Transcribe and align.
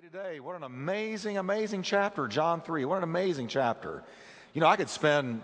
Today, 0.00 0.40
what 0.40 0.56
an 0.56 0.62
amazing, 0.62 1.36
amazing 1.36 1.82
chapter, 1.82 2.26
John 2.26 2.62
3. 2.62 2.86
What 2.86 2.96
an 2.96 3.04
amazing 3.04 3.48
chapter. 3.48 4.02
You 4.54 4.62
know, 4.62 4.66
I 4.66 4.76
could 4.76 4.88
spend 4.88 5.42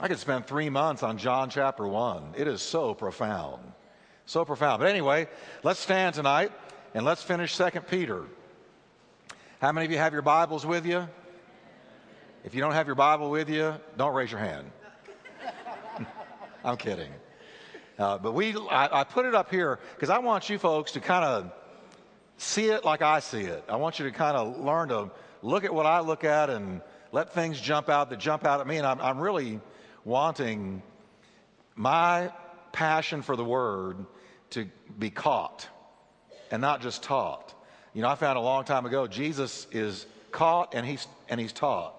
I 0.00 0.08
could 0.08 0.18
spend 0.18 0.46
three 0.46 0.70
months 0.70 1.02
on 1.02 1.18
John 1.18 1.50
chapter 1.50 1.86
1. 1.86 2.36
It 2.38 2.48
is 2.48 2.62
so 2.62 2.94
profound. 2.94 3.60
So 4.24 4.46
profound. 4.46 4.80
But 4.80 4.88
anyway, 4.88 5.28
let's 5.62 5.78
stand 5.78 6.14
tonight 6.14 6.52
and 6.94 7.04
let's 7.04 7.22
finish 7.22 7.54
Second 7.54 7.86
Peter. 7.86 8.24
How 9.60 9.72
many 9.72 9.84
of 9.84 9.92
you 9.92 9.98
have 9.98 10.14
your 10.14 10.22
Bibles 10.22 10.64
with 10.64 10.86
you? 10.86 11.06
If 12.44 12.54
you 12.54 12.62
don't 12.62 12.72
have 12.72 12.86
your 12.86 12.96
Bible 12.96 13.30
with 13.30 13.50
you, 13.50 13.74
don't 13.98 14.14
raise 14.14 14.30
your 14.30 14.40
hand. 14.40 14.70
I'm 16.64 16.78
kidding. 16.78 17.12
Uh, 17.98 18.16
but 18.16 18.32
we, 18.32 18.56
I, 18.70 19.00
I 19.00 19.04
put 19.04 19.26
it 19.26 19.34
up 19.34 19.50
here 19.50 19.80
because 19.94 20.08
I 20.08 20.18
want 20.18 20.48
you 20.48 20.58
folks 20.58 20.92
to 20.92 21.00
kind 21.00 21.24
of 21.26 21.52
see 22.36 22.66
it 22.66 22.84
like 22.84 23.02
I 23.02 23.20
see 23.20 23.42
it. 23.42 23.64
I 23.68 23.76
want 23.76 23.98
you 23.98 24.06
to 24.06 24.12
kind 24.12 24.36
of 24.36 24.58
learn 24.58 24.88
to 24.88 25.10
look 25.42 25.64
at 25.64 25.72
what 25.72 25.86
I 25.86 26.00
look 26.00 26.24
at 26.24 26.50
and 26.50 26.80
let 27.12 27.32
things 27.32 27.60
jump 27.60 27.88
out 27.88 28.10
that 28.10 28.18
jump 28.18 28.44
out 28.44 28.60
at 28.60 28.66
me. 28.66 28.76
And 28.76 28.86
I'm, 28.86 29.00
I'm 29.00 29.18
really 29.18 29.60
wanting 30.04 30.82
my 31.74 32.32
passion 32.72 33.22
for 33.22 33.36
the 33.36 33.44
word 33.44 34.04
to 34.50 34.68
be 34.98 35.10
caught 35.10 35.68
and 36.50 36.60
not 36.60 36.82
just 36.82 37.02
taught. 37.02 37.54
You 37.94 38.02
know, 38.02 38.08
I 38.08 38.14
found 38.14 38.38
a 38.38 38.42
long 38.42 38.64
time 38.64 38.86
ago 38.86 39.06
Jesus 39.06 39.66
is 39.72 40.06
caught 40.30 40.74
and 40.74 40.84
he's 40.86 41.06
and 41.28 41.40
he's 41.40 41.52
taught. 41.52 41.94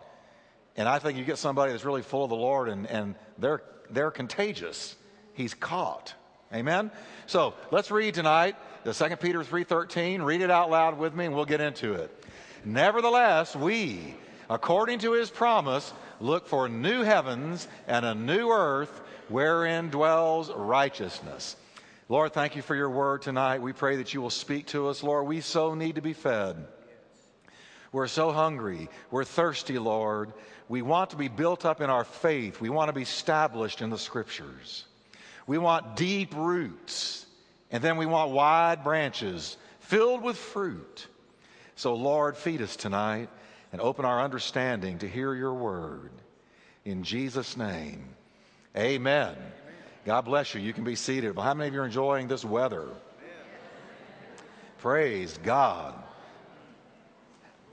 And 0.76 0.88
I 0.88 1.00
think 1.00 1.18
you 1.18 1.26
get 1.26 1.40
somebody 1.40 1.72
that's 1.72 1.84
really 1.84 2.04
full 2.04 2.24
of 2.24 2.30
the 2.30 2.36
Lord 2.36 2.70
and, 2.70 2.86
and 2.88 3.16
they're 3.38 3.64
they're 3.90 4.12
contagious. 4.12 4.96
He's 5.34 5.54
caught. 5.54 6.14
Amen. 6.54 6.92
So 7.26 7.56
let's 7.72 7.92
read 7.92 8.14
tonight 8.14 8.56
the 8.84 8.94
2 8.94 9.18
Peter 9.18 9.44
3:13. 9.44 10.22
Read 10.22 10.42
it 10.42 10.52
out 10.52 10.70
loud 10.70 10.98
with 10.98 11.14
me 11.14 11.26
and 11.26 11.36
we'll 11.36 11.46
get 11.46 11.62
into 11.62 11.94
it. 11.94 12.26
Nevertheless, 12.66 13.56
we, 13.56 14.16
according 14.50 15.00
to 15.00 15.14
his 15.14 15.30
promise, 15.30 15.94
look 16.20 16.48
for 16.48 16.68
new 16.68 17.04
heavens 17.04 17.68
and 17.88 18.06
a 18.06 18.16
new 18.16 18.50
earth 18.50 19.02
wherein 19.30 19.90
dwells 19.90 20.52
righteousness. 20.52 21.56
Lord, 22.10 22.34
thank 22.34 22.56
you 22.56 22.62
for 22.62 22.76
your 22.76 22.90
word 22.90 23.22
tonight. 23.22 23.62
We 23.62 23.74
pray 23.74 23.98
that 23.98 24.14
you 24.14 24.22
will 24.22 24.30
speak 24.30 24.68
to 24.68 24.88
us, 24.88 25.04
Lord. 25.04 25.28
We 25.28 25.42
so 25.42 25.76
need 25.76 25.96
to 25.96 26.02
be 26.02 26.14
fed. 26.14 26.66
We're 27.92 28.08
so 28.08 28.32
hungry. 28.32 28.90
We're 29.12 29.26
thirsty, 29.26 29.78
Lord. 29.78 30.34
We 30.70 30.82
want 30.82 31.12
to 31.12 31.16
be 31.16 31.28
built 31.28 31.66
up 31.66 31.82
in 31.82 31.90
our 31.90 32.04
faith. 32.04 32.60
We 32.60 32.70
want 32.70 32.90
to 32.90 32.94
be 32.94 33.02
established 33.02 33.82
in 33.82 33.90
the 33.90 33.98
scriptures. 33.98 34.86
We 35.46 35.58
want 35.58 35.96
deep 35.96 36.36
roots 36.36 37.27
and 37.72 37.84
then 37.84 37.98
we 37.98 38.06
want 38.06 38.32
wide 38.32 38.84
branches 38.84 39.58
filled 39.80 40.22
with 40.22 40.38
fruit. 40.38 41.08
So, 41.76 41.96
Lord, 41.96 42.38
feed 42.38 42.62
us 42.62 42.76
tonight 42.76 43.30
and 43.72 43.82
open 43.82 44.06
our 44.06 44.22
understanding 44.22 45.00
to 45.00 45.08
hear 45.08 45.34
your 45.36 45.54
word. 45.54 46.12
In 46.86 47.04
Jesus' 47.04 47.58
name, 47.58 48.08
amen. 48.76 49.32
amen. 49.32 49.38
God 50.06 50.22
bless 50.22 50.56
you. 50.56 50.62
You 50.62 50.74
can 50.74 50.86
be 50.86 50.96
seated. 50.96 51.36
Well, 51.36 51.46
how 51.46 51.54
many 51.54 51.68
of 51.68 51.74
you 51.74 51.82
are 51.82 51.86
enjoying 51.86 52.28
this 52.28 52.46
weather? 52.46 52.84
Amen. 52.84 52.96
Praise 54.78 55.38
God. 55.44 55.94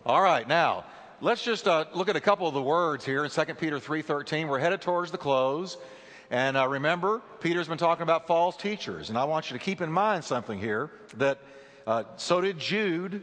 All 0.04 0.20
right, 0.20 0.46
now 0.46 0.84
let's 1.20 1.42
just 1.42 1.66
uh, 1.66 1.86
look 1.94 2.08
at 2.08 2.16
a 2.16 2.20
couple 2.20 2.46
of 2.46 2.54
the 2.54 2.62
words 2.62 3.04
here 3.04 3.24
in 3.24 3.30
2 3.30 3.54
Peter 3.54 3.78
3:13. 3.78 4.48
We're 4.48 4.58
headed 4.58 4.82
towards 4.82 5.10
the 5.10 5.18
close. 5.18 5.78
And 6.30 6.56
uh, 6.56 6.68
remember, 6.68 7.22
Peter's 7.40 7.68
been 7.68 7.78
talking 7.78 8.02
about 8.02 8.26
false 8.26 8.56
teachers. 8.56 9.08
And 9.08 9.18
I 9.18 9.24
want 9.24 9.50
you 9.50 9.58
to 9.58 9.64
keep 9.64 9.80
in 9.80 9.90
mind 9.90 10.24
something 10.24 10.58
here 10.58 10.90
that 11.16 11.38
uh, 11.86 12.04
so 12.16 12.40
did 12.40 12.58
Jude, 12.58 13.22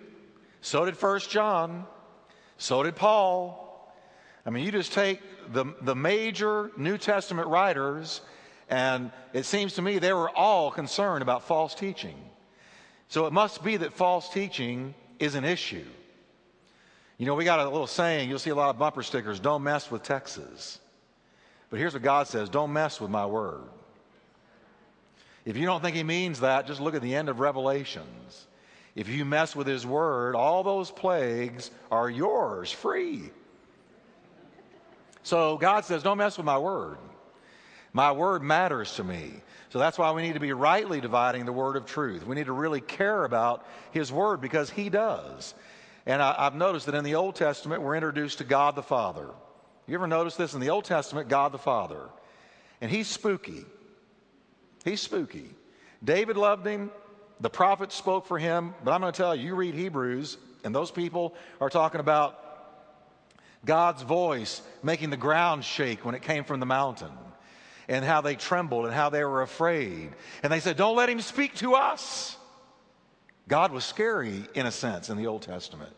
so 0.62 0.86
did 0.86 0.96
First 0.96 1.30
John, 1.30 1.86
so 2.58 2.84
did 2.84 2.96
Paul. 2.96 3.94
I 4.46 4.50
mean, 4.50 4.64
you 4.64 4.72
just 4.72 4.94
take 4.94 5.20
the, 5.52 5.66
the 5.82 5.96
major 5.96 6.72
New 6.78 6.98
Testament 6.98 7.48
writers, 7.48 8.22
and 8.70 9.12
it 9.34 9.46
seems 9.46 9.74
to 9.74 9.82
me 9.82 9.98
they 9.98 10.14
were 10.14 10.30
all 10.30 10.70
concerned 10.70 11.22
about 11.22 11.44
false 11.44 11.74
teaching. 11.74 12.16
So 13.08 13.26
it 13.26 13.34
must 13.34 13.64
be 13.64 13.78
that 13.78 13.94
false 13.94 14.30
teaching 14.30 14.94
is 15.20 15.36
an 15.36 15.44
issue. 15.44 15.86
You 17.18 17.26
know, 17.26 17.36
we 17.36 17.46
got 17.46 17.60
a 17.60 17.70
little 17.70 17.88
saying, 17.88 18.30
you'll 18.30 18.40
see 18.40 18.50
a 18.50 18.56
lot 18.56 18.70
of 18.70 18.80
bumper 18.80 19.04
stickers 19.04 19.40
don't 19.40 19.64
mess 19.64 19.92
with 19.92 20.02
Texas. 20.04 20.80
But 21.72 21.80
here's 21.80 21.94
what 21.94 22.04
God 22.04 22.28
says 22.28 22.50
don't 22.50 22.72
mess 22.72 23.02
with 23.02 23.10
my 23.10 23.26
word. 23.26 23.64
If 25.44 25.58
you 25.58 25.66
don't 25.66 25.82
think 25.82 25.96
he 25.96 26.04
means 26.04 26.42
that, 26.42 26.68
just 26.68 26.80
look 26.80 26.94
at 26.94 27.02
the 27.02 27.16
end 27.16 27.28
of 27.28 27.40
Revelations. 27.40 28.46
If 28.94 29.10
you 29.10 29.26
mess 29.26 29.56
with 29.56 29.66
his 29.66 29.88
word, 29.88 30.36
all 30.36 30.64
those 30.64 30.92
plagues 30.92 31.72
are 31.90 32.10
yours 32.10 32.72
free. 32.72 33.32
So 35.24 35.58
God 35.58 35.86
says, 35.86 36.04
don't 36.04 36.18
mess 36.18 36.38
with 36.38 36.46
my 36.46 36.58
word. 36.58 36.98
My 37.94 38.12
word 38.12 38.44
matters 38.44 38.96
to 38.96 39.04
me. 39.04 39.42
So 39.70 39.80
that's 39.80 39.98
why 39.98 40.12
we 40.12 40.22
need 40.22 40.34
to 40.34 40.40
be 40.40 40.54
rightly 40.54 41.00
dividing 41.00 41.46
the 41.46 41.54
word 41.54 41.78
of 41.78 41.86
truth. 41.86 42.26
We 42.26 42.36
need 42.36 42.48
to 42.48 42.54
really 42.54 42.82
care 42.82 43.24
about 43.24 43.66
his 43.92 44.12
word 44.12 44.42
because 44.42 44.70
he 44.70 44.90
does. 44.90 45.54
And 46.06 46.22
I, 46.22 46.44
have 46.44 46.56
noticed 46.56 46.88
that 46.88 46.96
in 46.96 47.04
the 47.04 47.16
Old 47.16 47.36
Testament, 47.36 47.82
we're 47.82 47.96
introduced 47.96 48.40
to 48.40 48.44
God 48.44 48.76
the 48.76 48.84
Father. 48.84 49.30
You 49.88 49.96
ever 49.96 50.08
notice 50.08 50.36
this 50.36 50.54
in 50.54 50.62
the 50.62 50.70
Old 50.70 50.86
Testament? 50.86 51.30
God 51.30 51.52
the 51.52 51.58
Father. 51.58 52.10
And 52.82 52.90
he's 52.90 53.08
spooky. 53.08 53.66
He's 54.84 55.02
spooky. 55.02 55.50
David 56.04 56.38
loved 56.38 56.66
him. 56.66 56.92
The 57.40 57.50
prophets 57.50 57.96
spoke 57.96 58.26
for 58.26 58.40
him. 58.40 58.74
But 58.84 58.92
I'm 58.92 59.02
going 59.02 59.12
to 59.12 59.18
tell 59.18 59.36
you, 59.36 59.48
you 59.48 59.56
read 59.56 59.74
Hebrews, 59.74 60.38
and 60.64 60.74
those 60.74 60.92
people 60.92 61.36
are 61.60 61.70
talking 61.70 62.00
about 62.00 62.38
God's 63.66 64.02
voice 64.02 64.62
making 64.82 65.10
the 65.10 65.18
ground 65.18 65.64
shake 65.64 66.06
when 66.06 66.16
it 66.16 66.22
came 66.22 66.44
from 66.44 66.60
the 66.60 66.66
mountain, 66.66 67.12
and 67.88 68.04
how 68.04 68.22
they 68.22 68.36
trembled 68.36 68.86
and 68.86 68.94
how 68.94 69.10
they 69.10 69.24
were 69.24 69.42
afraid. 69.42 70.12
And 70.42 70.52
they 70.52 70.60
said, 70.60 70.78
Don't 70.78 70.96
let 70.96 71.10
him 71.10 71.22
speak 71.22 71.56
to 71.56 71.76
us. 71.76 72.38
God 73.48 73.72
was 73.72 73.84
scary, 73.84 74.46
in 74.56 74.66
a 74.66 74.72
sense, 74.72 75.10
in 75.10 75.18
the 75.18 75.28
Old 75.28 75.42
Testament. 75.42 75.92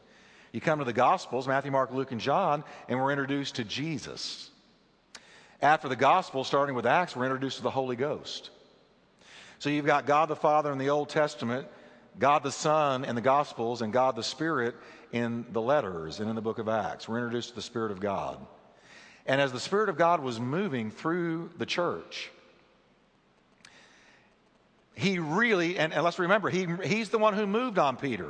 You 0.54 0.62
come 0.62 0.80
to 0.80 0.86
the 0.86 0.94
Gospels, 0.94 1.48
Matthew, 1.48 1.72
Mark, 1.72 1.92
Luke, 1.92 2.12
and 2.12 2.22
John, 2.22 2.64
and 2.88 3.00
we're 3.00 3.12
introduced 3.12 3.56
to 3.56 3.64
Jesus. 3.64 4.52
After 5.64 5.90
the 5.90 5.96
Gospel, 5.96 6.44
starting 6.44 6.76
with 6.76 6.86
Acts, 6.86 7.16
we're 7.16 7.26
introduced 7.26 7.58
to 7.58 7.64
the 7.64 7.72
Holy 7.72 7.96
Ghost. 7.96 8.52
So 9.58 9.72
you've 9.72 9.88
got 9.88 10.06
God 10.06 10.30
the 10.30 10.36
Father 10.36 10.72
in 10.72 10.78
the 10.78 10.92
Old 10.92 11.10
Testament, 11.10 11.68
God 12.20 12.44
the 12.44 12.52
Son 12.52 13.04
in 13.04 13.16
the 13.16 13.22
Gospels, 13.22 13.82
and 13.82 13.92
God 13.92 14.16
the 14.16 14.24
Spirit 14.24 14.76
in 15.12 15.46
the 15.52 15.62
letters 15.62 16.20
and 16.20 16.30
in 16.30 16.36
the 16.36 16.42
book 16.42 16.60
of 16.60 16.70
Acts. 16.70 17.10
We're 17.10 17.18
introduced 17.18 17.50
to 17.50 17.56
the 17.56 17.62
Spirit 17.64 17.92
of 17.92 18.00
God. 18.00 18.38
And 19.26 19.42
as 19.42 19.52
the 19.52 19.60
Spirit 19.60 19.90
of 19.90 19.98
God 19.98 20.20
was 20.20 20.40
moving 20.40 20.92
through 20.92 21.50
the 21.58 21.66
church, 21.66 22.30
he 24.94 25.18
really, 25.18 25.80
and, 25.80 25.92
and 25.94 26.04
let's 26.04 26.20
remember, 26.20 26.52
he, 26.52 26.68
he's 26.84 27.10
the 27.10 27.18
one 27.18 27.34
who 27.34 27.48
moved 27.48 27.80
on 27.80 27.98
Peter. 27.98 28.30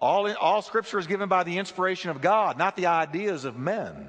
All, 0.00 0.32
all 0.36 0.62
scripture 0.62 0.98
is 0.98 1.06
given 1.06 1.28
by 1.28 1.44
the 1.44 1.58
inspiration 1.58 2.10
of 2.10 2.20
God, 2.20 2.56
not 2.56 2.76
the 2.76 2.86
ideas 2.86 3.44
of 3.44 3.56
men. 3.58 4.08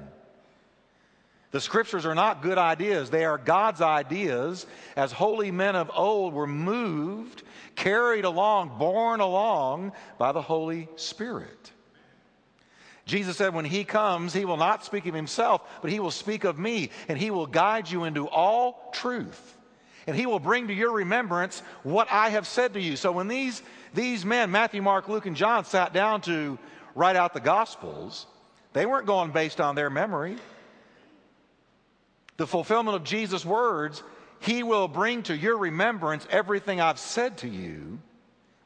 The 1.50 1.60
scriptures 1.60 2.06
are 2.06 2.14
not 2.14 2.40
good 2.40 2.56
ideas, 2.56 3.10
they 3.10 3.26
are 3.26 3.36
God's 3.36 3.82
ideas 3.82 4.66
as 4.96 5.12
holy 5.12 5.50
men 5.50 5.76
of 5.76 5.90
old 5.94 6.32
were 6.32 6.46
moved, 6.46 7.42
carried 7.76 8.24
along, 8.24 8.78
borne 8.78 9.20
along 9.20 9.92
by 10.16 10.32
the 10.32 10.40
Holy 10.40 10.88
Spirit. 10.96 11.70
Jesus 13.04 13.36
said, 13.36 13.54
When 13.54 13.66
he 13.66 13.84
comes, 13.84 14.32
he 14.32 14.46
will 14.46 14.56
not 14.56 14.86
speak 14.86 15.04
of 15.04 15.14
himself, 15.14 15.60
but 15.82 15.90
he 15.90 16.00
will 16.00 16.10
speak 16.10 16.44
of 16.44 16.58
me, 16.58 16.88
and 17.06 17.18
he 17.18 17.30
will 17.30 17.46
guide 17.46 17.90
you 17.90 18.04
into 18.04 18.26
all 18.26 18.90
truth. 18.94 19.58
And 20.06 20.16
he 20.16 20.26
will 20.26 20.40
bring 20.40 20.68
to 20.68 20.74
your 20.74 20.92
remembrance 20.92 21.62
what 21.82 22.08
I 22.10 22.30
have 22.30 22.46
said 22.46 22.74
to 22.74 22.80
you. 22.80 22.96
So 22.96 23.12
when 23.12 23.28
these 23.28 23.62
these 23.94 24.24
men, 24.24 24.50
Matthew, 24.50 24.82
Mark, 24.82 25.08
Luke, 25.08 25.26
and 25.26 25.36
John, 25.36 25.64
sat 25.64 25.92
down 25.92 26.22
to 26.22 26.58
write 26.94 27.16
out 27.16 27.34
the 27.34 27.40
Gospels, 27.40 28.26
they 28.72 28.86
weren't 28.86 29.06
going 29.06 29.32
based 29.32 29.60
on 29.60 29.74
their 29.74 29.90
memory. 29.90 30.36
The 32.38 32.46
fulfillment 32.46 32.96
of 32.96 33.04
Jesus' 33.04 33.44
words, 33.44 34.02
He 34.40 34.62
will 34.62 34.88
bring 34.88 35.22
to 35.24 35.36
your 35.36 35.58
remembrance 35.58 36.26
everything 36.30 36.80
I've 36.80 36.98
said 36.98 37.38
to 37.38 37.48
you, 37.48 38.00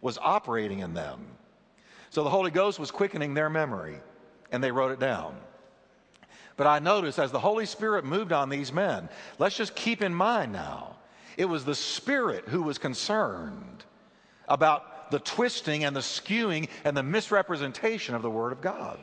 was 0.01 0.19
operating 0.19 0.79
in 0.79 0.95
them. 0.95 1.27
So 2.11 2.23
the 2.23 2.31
Holy 2.31 2.53
Ghost 2.53 2.79
was 2.79 2.93
quickening 2.93 3.35
their 3.35 3.51
memory, 3.51 3.97
and 4.53 4.63
they 4.63 4.71
wrote 4.71 4.93
it 4.93 5.01
down. 5.01 5.37
But 6.57 6.69
I 6.69 6.79
noticed 6.79 7.19
as 7.19 7.33
the 7.33 7.41
Holy 7.41 7.67
Spirit 7.67 8.05
moved 8.05 8.33
on 8.33 8.49
these 8.49 8.73
men, 8.73 9.09
let's 9.39 9.57
just 9.57 9.75
keep 9.75 10.01
in 10.01 10.15
mind 10.15 10.53
now, 10.53 10.97
it 11.37 11.45
was 11.45 11.65
the 11.65 11.75
Spirit 11.75 12.49
who 12.49 12.63
was 12.63 12.79
concerned 12.79 13.85
about 14.49 15.11
the 15.11 15.19
twisting 15.19 15.85
and 15.85 15.95
the 15.95 16.01
skewing 16.01 16.69
and 16.85 16.97
the 16.97 17.03
misrepresentation 17.03 18.15
of 18.15 18.23
the 18.23 18.31
Word 18.31 18.53
of 18.53 18.61
God. 18.61 18.99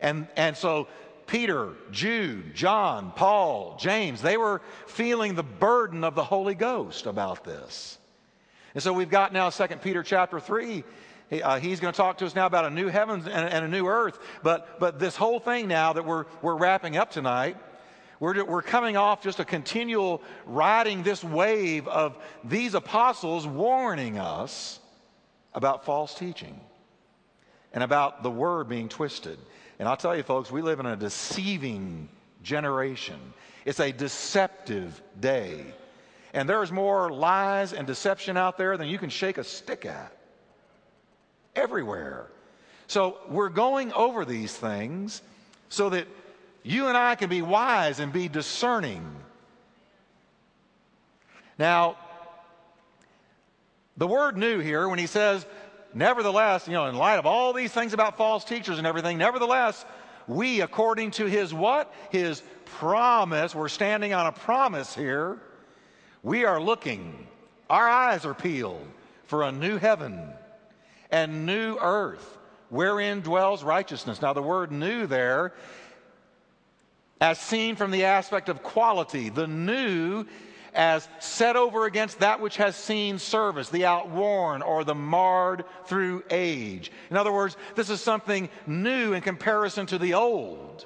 And, 0.00 0.26
and 0.36 0.56
so 0.56 0.88
Peter, 1.26 1.70
Jude, 1.90 2.54
John, 2.54 3.12
Paul, 3.14 3.76
James, 3.78 4.20
they 4.20 4.36
were 4.36 4.60
feeling 4.86 5.34
the 5.34 5.42
burden 5.42 6.04
of 6.04 6.14
the 6.14 6.24
Holy 6.24 6.54
Ghost 6.54 7.06
about 7.06 7.44
this. 7.44 7.98
And 8.74 8.82
so 8.82 8.92
we've 8.92 9.10
got 9.10 9.32
now 9.32 9.50
2 9.50 9.66
Peter 9.76 10.02
chapter 10.02 10.40
3. 10.40 10.82
uh, 11.42 11.60
he's 11.60 11.78
going 11.80 11.92
to 11.92 11.96
talk 11.96 12.18
to 12.18 12.26
us 12.26 12.34
now 12.34 12.46
about 12.46 12.64
a 12.64 12.70
new 12.70 12.88
heavens 12.88 13.26
and, 13.26 13.48
and, 13.48 13.64
a 13.64 13.68
new 13.68 13.86
earth. 13.86 14.18
But, 14.42 14.80
but 14.80 14.98
this 14.98 15.14
whole 15.14 15.40
thing 15.40 15.68
now 15.68 15.92
that 15.92 16.04
we're, 16.04 16.24
we're 16.40 16.56
wrapping 16.56 16.96
up 16.96 17.10
tonight, 17.10 17.56
we're, 18.22 18.44
we're 18.44 18.62
coming 18.62 18.96
off 18.96 19.20
just 19.20 19.40
a 19.40 19.44
continual 19.44 20.22
riding 20.46 21.02
this 21.02 21.24
wave 21.24 21.88
of 21.88 22.16
these 22.44 22.74
apostles 22.74 23.48
warning 23.48 24.16
us 24.16 24.78
about 25.54 25.84
false 25.84 26.14
teaching 26.14 26.60
and 27.72 27.82
about 27.82 28.22
the 28.22 28.30
word 28.30 28.68
being 28.68 28.88
twisted. 28.88 29.40
And 29.80 29.88
I'll 29.88 29.96
tell 29.96 30.14
you, 30.14 30.22
folks, 30.22 30.52
we 30.52 30.62
live 30.62 30.78
in 30.78 30.86
a 30.86 30.94
deceiving 30.94 32.08
generation. 32.44 33.18
It's 33.64 33.80
a 33.80 33.90
deceptive 33.90 35.02
day. 35.18 35.64
And 36.32 36.48
there's 36.48 36.70
more 36.70 37.10
lies 37.10 37.72
and 37.72 37.88
deception 37.88 38.36
out 38.36 38.56
there 38.56 38.76
than 38.76 38.86
you 38.86 38.98
can 38.98 39.10
shake 39.10 39.36
a 39.36 39.42
stick 39.42 39.84
at. 39.84 40.16
Everywhere. 41.56 42.28
So 42.86 43.18
we're 43.28 43.48
going 43.48 43.92
over 43.94 44.24
these 44.24 44.54
things 44.54 45.22
so 45.70 45.90
that 45.90 46.06
you 46.62 46.88
and 46.88 46.96
I 46.96 47.14
can 47.14 47.28
be 47.28 47.42
wise 47.42 48.00
and 48.00 48.12
be 48.12 48.28
discerning. 48.28 49.04
Now, 51.58 51.96
the 53.96 54.06
word 54.06 54.36
new 54.36 54.58
here, 54.58 54.88
when 54.88 54.98
he 54.98 55.06
says, 55.06 55.44
nevertheless, 55.94 56.66
you 56.66 56.72
know, 56.72 56.86
in 56.86 56.96
light 56.96 57.18
of 57.18 57.26
all 57.26 57.52
these 57.52 57.72
things 57.72 57.92
about 57.92 58.16
false 58.16 58.44
teachers 58.44 58.78
and 58.78 58.86
everything, 58.86 59.18
nevertheless, 59.18 59.84
we, 60.26 60.60
according 60.60 61.10
to 61.12 61.26
his 61.26 61.52
what? 61.52 61.92
His 62.10 62.42
promise, 62.64 63.54
we're 63.54 63.68
standing 63.68 64.14
on 64.14 64.26
a 64.26 64.32
promise 64.32 64.94
here. 64.94 65.38
We 66.22 66.44
are 66.44 66.60
looking, 66.60 67.26
our 67.68 67.88
eyes 67.88 68.24
are 68.24 68.34
peeled 68.34 68.86
for 69.26 69.42
a 69.42 69.52
new 69.52 69.78
heaven 69.78 70.32
and 71.10 71.44
new 71.46 71.76
earth 71.76 72.38
wherein 72.70 73.20
dwells 73.20 73.62
righteousness. 73.62 74.22
Now, 74.22 74.32
the 74.32 74.42
word 74.42 74.72
new 74.72 75.06
there, 75.06 75.52
as 77.22 77.38
seen 77.38 77.76
from 77.76 77.92
the 77.92 78.04
aspect 78.04 78.48
of 78.48 78.64
quality, 78.64 79.28
the 79.28 79.46
new 79.46 80.26
as 80.74 81.08
set 81.20 81.54
over 81.54 81.86
against 81.86 82.18
that 82.18 82.40
which 82.40 82.56
has 82.56 82.74
seen 82.74 83.16
service, 83.16 83.68
the 83.68 83.86
outworn 83.86 84.60
or 84.60 84.82
the 84.82 84.94
marred 84.94 85.64
through 85.84 86.24
age. 86.30 86.90
In 87.10 87.16
other 87.16 87.30
words, 87.30 87.56
this 87.76 87.90
is 87.90 88.00
something 88.00 88.48
new 88.66 89.12
in 89.12 89.22
comparison 89.22 89.86
to 89.86 89.98
the 89.98 90.14
old. 90.14 90.84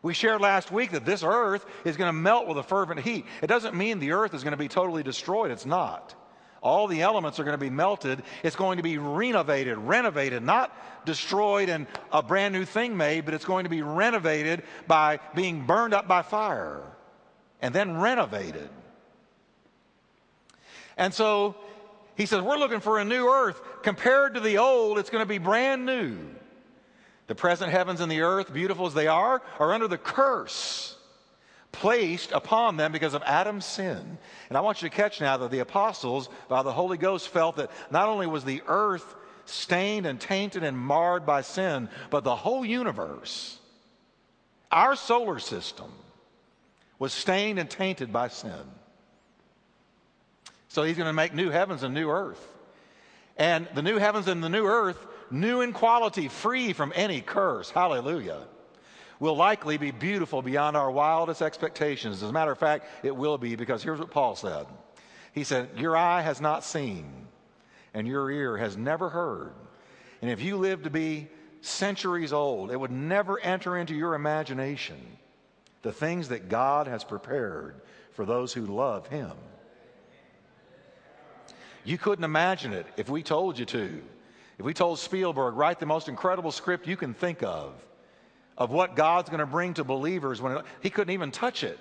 We 0.00 0.14
shared 0.14 0.40
last 0.40 0.72
week 0.72 0.92
that 0.92 1.04
this 1.04 1.22
earth 1.22 1.66
is 1.84 1.98
going 1.98 2.08
to 2.08 2.12
melt 2.14 2.46
with 2.46 2.56
a 2.56 2.62
fervent 2.62 3.00
heat. 3.00 3.26
It 3.42 3.48
doesn't 3.48 3.74
mean 3.74 3.98
the 3.98 4.12
earth 4.12 4.32
is 4.32 4.42
going 4.42 4.52
to 4.52 4.56
be 4.56 4.68
totally 4.68 5.02
destroyed, 5.02 5.50
it's 5.50 5.66
not. 5.66 6.14
All 6.62 6.86
the 6.86 7.02
elements 7.02 7.38
are 7.38 7.44
going 7.44 7.54
to 7.54 7.58
be 7.58 7.70
melted. 7.70 8.22
It's 8.42 8.56
going 8.56 8.78
to 8.78 8.82
be 8.82 8.98
renovated, 8.98 9.78
renovated, 9.78 10.42
not 10.42 10.76
destroyed 11.06 11.68
and 11.68 11.86
a 12.12 12.22
brand 12.22 12.52
new 12.52 12.64
thing 12.64 12.96
made, 12.96 13.24
but 13.24 13.34
it's 13.34 13.44
going 13.44 13.64
to 13.64 13.70
be 13.70 13.82
renovated 13.82 14.62
by 14.86 15.20
being 15.34 15.66
burned 15.66 15.94
up 15.94 16.08
by 16.08 16.22
fire 16.22 16.82
and 17.62 17.74
then 17.74 17.98
renovated. 17.98 18.68
And 20.96 21.14
so 21.14 21.54
he 22.16 22.26
says, 22.26 22.42
We're 22.42 22.58
looking 22.58 22.80
for 22.80 22.98
a 22.98 23.04
new 23.04 23.28
earth. 23.28 23.60
Compared 23.82 24.34
to 24.34 24.40
the 24.40 24.58
old, 24.58 24.98
it's 24.98 25.10
going 25.10 25.22
to 25.22 25.28
be 25.28 25.38
brand 25.38 25.86
new. 25.86 26.18
The 27.28 27.34
present 27.34 27.70
heavens 27.70 28.00
and 28.00 28.10
the 28.10 28.22
earth, 28.22 28.52
beautiful 28.52 28.86
as 28.86 28.94
they 28.94 29.06
are, 29.06 29.40
are 29.58 29.72
under 29.72 29.86
the 29.86 29.98
curse 29.98 30.97
placed 31.72 32.32
upon 32.32 32.76
them 32.76 32.92
because 32.92 33.14
of 33.14 33.22
Adam's 33.24 33.64
sin. 33.64 34.18
And 34.48 34.58
I 34.58 34.60
want 34.60 34.82
you 34.82 34.88
to 34.88 34.94
catch 34.94 35.20
now 35.20 35.36
that 35.36 35.50
the 35.50 35.58
apostles, 35.60 36.28
by 36.48 36.62
the 36.62 36.72
Holy 36.72 36.98
Ghost, 36.98 37.28
felt 37.28 37.56
that 37.56 37.70
not 37.90 38.08
only 38.08 38.26
was 38.26 38.44
the 38.44 38.62
earth 38.66 39.14
stained 39.44 40.06
and 40.06 40.20
tainted 40.20 40.62
and 40.62 40.76
marred 40.78 41.24
by 41.24 41.40
sin, 41.42 41.88
but 42.10 42.24
the 42.24 42.36
whole 42.36 42.64
universe, 42.64 43.58
our 44.70 44.96
solar 44.96 45.38
system, 45.38 45.90
was 46.98 47.12
stained 47.12 47.58
and 47.58 47.70
tainted 47.70 48.12
by 48.12 48.28
sin. 48.28 48.52
So 50.68 50.82
he's 50.82 50.96
going 50.96 51.08
to 51.08 51.12
make 51.12 51.34
new 51.34 51.50
heavens 51.50 51.82
and 51.82 51.94
new 51.94 52.10
earth. 52.10 52.44
And 53.36 53.68
the 53.74 53.82
new 53.82 53.98
heavens 53.98 54.26
and 54.26 54.42
the 54.42 54.48
new 54.48 54.66
earth, 54.66 54.98
new 55.30 55.60
in 55.60 55.72
quality, 55.72 56.28
free 56.28 56.72
from 56.72 56.92
any 56.94 57.20
curse. 57.20 57.70
Hallelujah. 57.70 58.42
Will 59.20 59.36
likely 59.36 59.78
be 59.78 59.90
beautiful 59.90 60.42
beyond 60.42 60.76
our 60.76 60.90
wildest 60.90 61.42
expectations. 61.42 62.22
As 62.22 62.30
a 62.30 62.32
matter 62.32 62.52
of 62.52 62.58
fact, 62.58 62.86
it 63.02 63.14
will 63.14 63.38
be 63.38 63.56
because 63.56 63.82
here's 63.82 63.98
what 63.98 64.10
Paul 64.10 64.36
said. 64.36 64.66
He 65.32 65.44
said, 65.44 65.70
Your 65.76 65.96
eye 65.96 66.22
has 66.22 66.40
not 66.40 66.64
seen, 66.64 67.26
and 67.94 68.06
your 68.06 68.30
ear 68.30 68.56
has 68.56 68.76
never 68.76 69.08
heard. 69.08 69.52
And 70.22 70.30
if 70.30 70.40
you 70.40 70.56
live 70.56 70.84
to 70.84 70.90
be 70.90 71.28
centuries 71.60 72.32
old, 72.32 72.70
it 72.70 72.78
would 72.78 72.90
never 72.90 73.40
enter 73.40 73.76
into 73.76 73.94
your 73.94 74.14
imagination 74.14 75.00
the 75.82 75.92
things 75.92 76.28
that 76.28 76.48
God 76.48 76.86
has 76.86 77.04
prepared 77.04 77.80
for 78.12 78.24
those 78.24 78.52
who 78.52 78.66
love 78.66 79.06
Him. 79.08 79.32
You 81.84 81.98
couldn't 81.98 82.24
imagine 82.24 82.72
it 82.72 82.86
if 82.96 83.08
we 83.08 83.22
told 83.22 83.58
you 83.58 83.64
to. 83.66 84.02
If 84.58 84.64
we 84.64 84.74
told 84.74 84.98
Spielberg, 84.98 85.54
write 85.54 85.78
the 85.78 85.86
most 85.86 86.08
incredible 86.08 86.50
script 86.50 86.88
you 86.88 86.96
can 86.96 87.14
think 87.14 87.42
of, 87.42 87.72
of 88.58 88.70
what 88.70 88.96
God's 88.96 89.30
going 89.30 89.40
to 89.40 89.46
bring 89.46 89.72
to 89.74 89.84
believers, 89.84 90.42
when 90.42 90.58
it, 90.58 90.64
he 90.82 90.90
couldn't 90.90 91.14
even 91.14 91.30
touch 91.30 91.64
it. 91.64 91.78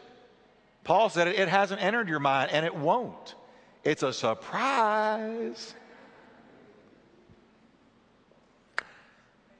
Paul 0.83 1.09
said 1.09 1.27
it, 1.27 1.37
it 1.37 1.49
hasn't 1.49 1.83
entered 1.83 2.07
your 2.07 2.19
mind, 2.19 2.51
and 2.51 2.65
it 2.65 2.73
won't. 2.73 3.35
It's 3.83 4.03
a 4.03 4.13
surprise. 4.13 5.73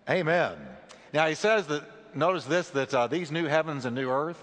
Amen. 0.10 0.58
Now 1.12 1.28
he 1.28 1.36
says 1.36 1.68
that 1.68 1.84
notice 2.16 2.46
this 2.46 2.70
that 2.70 2.94
uh, 2.94 3.08
these 3.08 3.32
new 3.32 3.46
heavens 3.46 3.86
and 3.86 3.96
new 3.96 4.10
earth, 4.10 4.42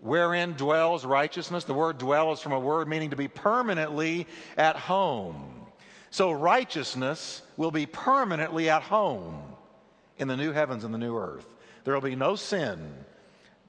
wherein 0.00 0.52
dwells 0.54 1.06
righteousness, 1.06 1.64
the 1.64 1.74
word 1.74 1.98
dwell 1.98 2.32
is 2.32 2.40
from 2.40 2.52
a 2.52 2.58
word 2.58 2.88
meaning 2.88 3.10
to 3.10 3.16
be 3.16 3.28
permanently 3.28 4.26
at 4.58 4.76
home. 4.76 5.66
So 6.10 6.32
righteousness 6.32 7.42
will 7.56 7.70
be 7.70 7.86
permanently 7.86 8.68
at 8.68 8.82
home 8.82 9.42
in 10.18 10.28
the 10.28 10.36
new 10.36 10.52
heavens 10.52 10.84
and 10.84 10.92
the 10.92 10.98
new 10.98 11.16
earth. 11.16 11.46
There 11.84 11.94
will 11.94 12.00
be 12.00 12.16
no 12.16 12.36
sin. 12.36 12.92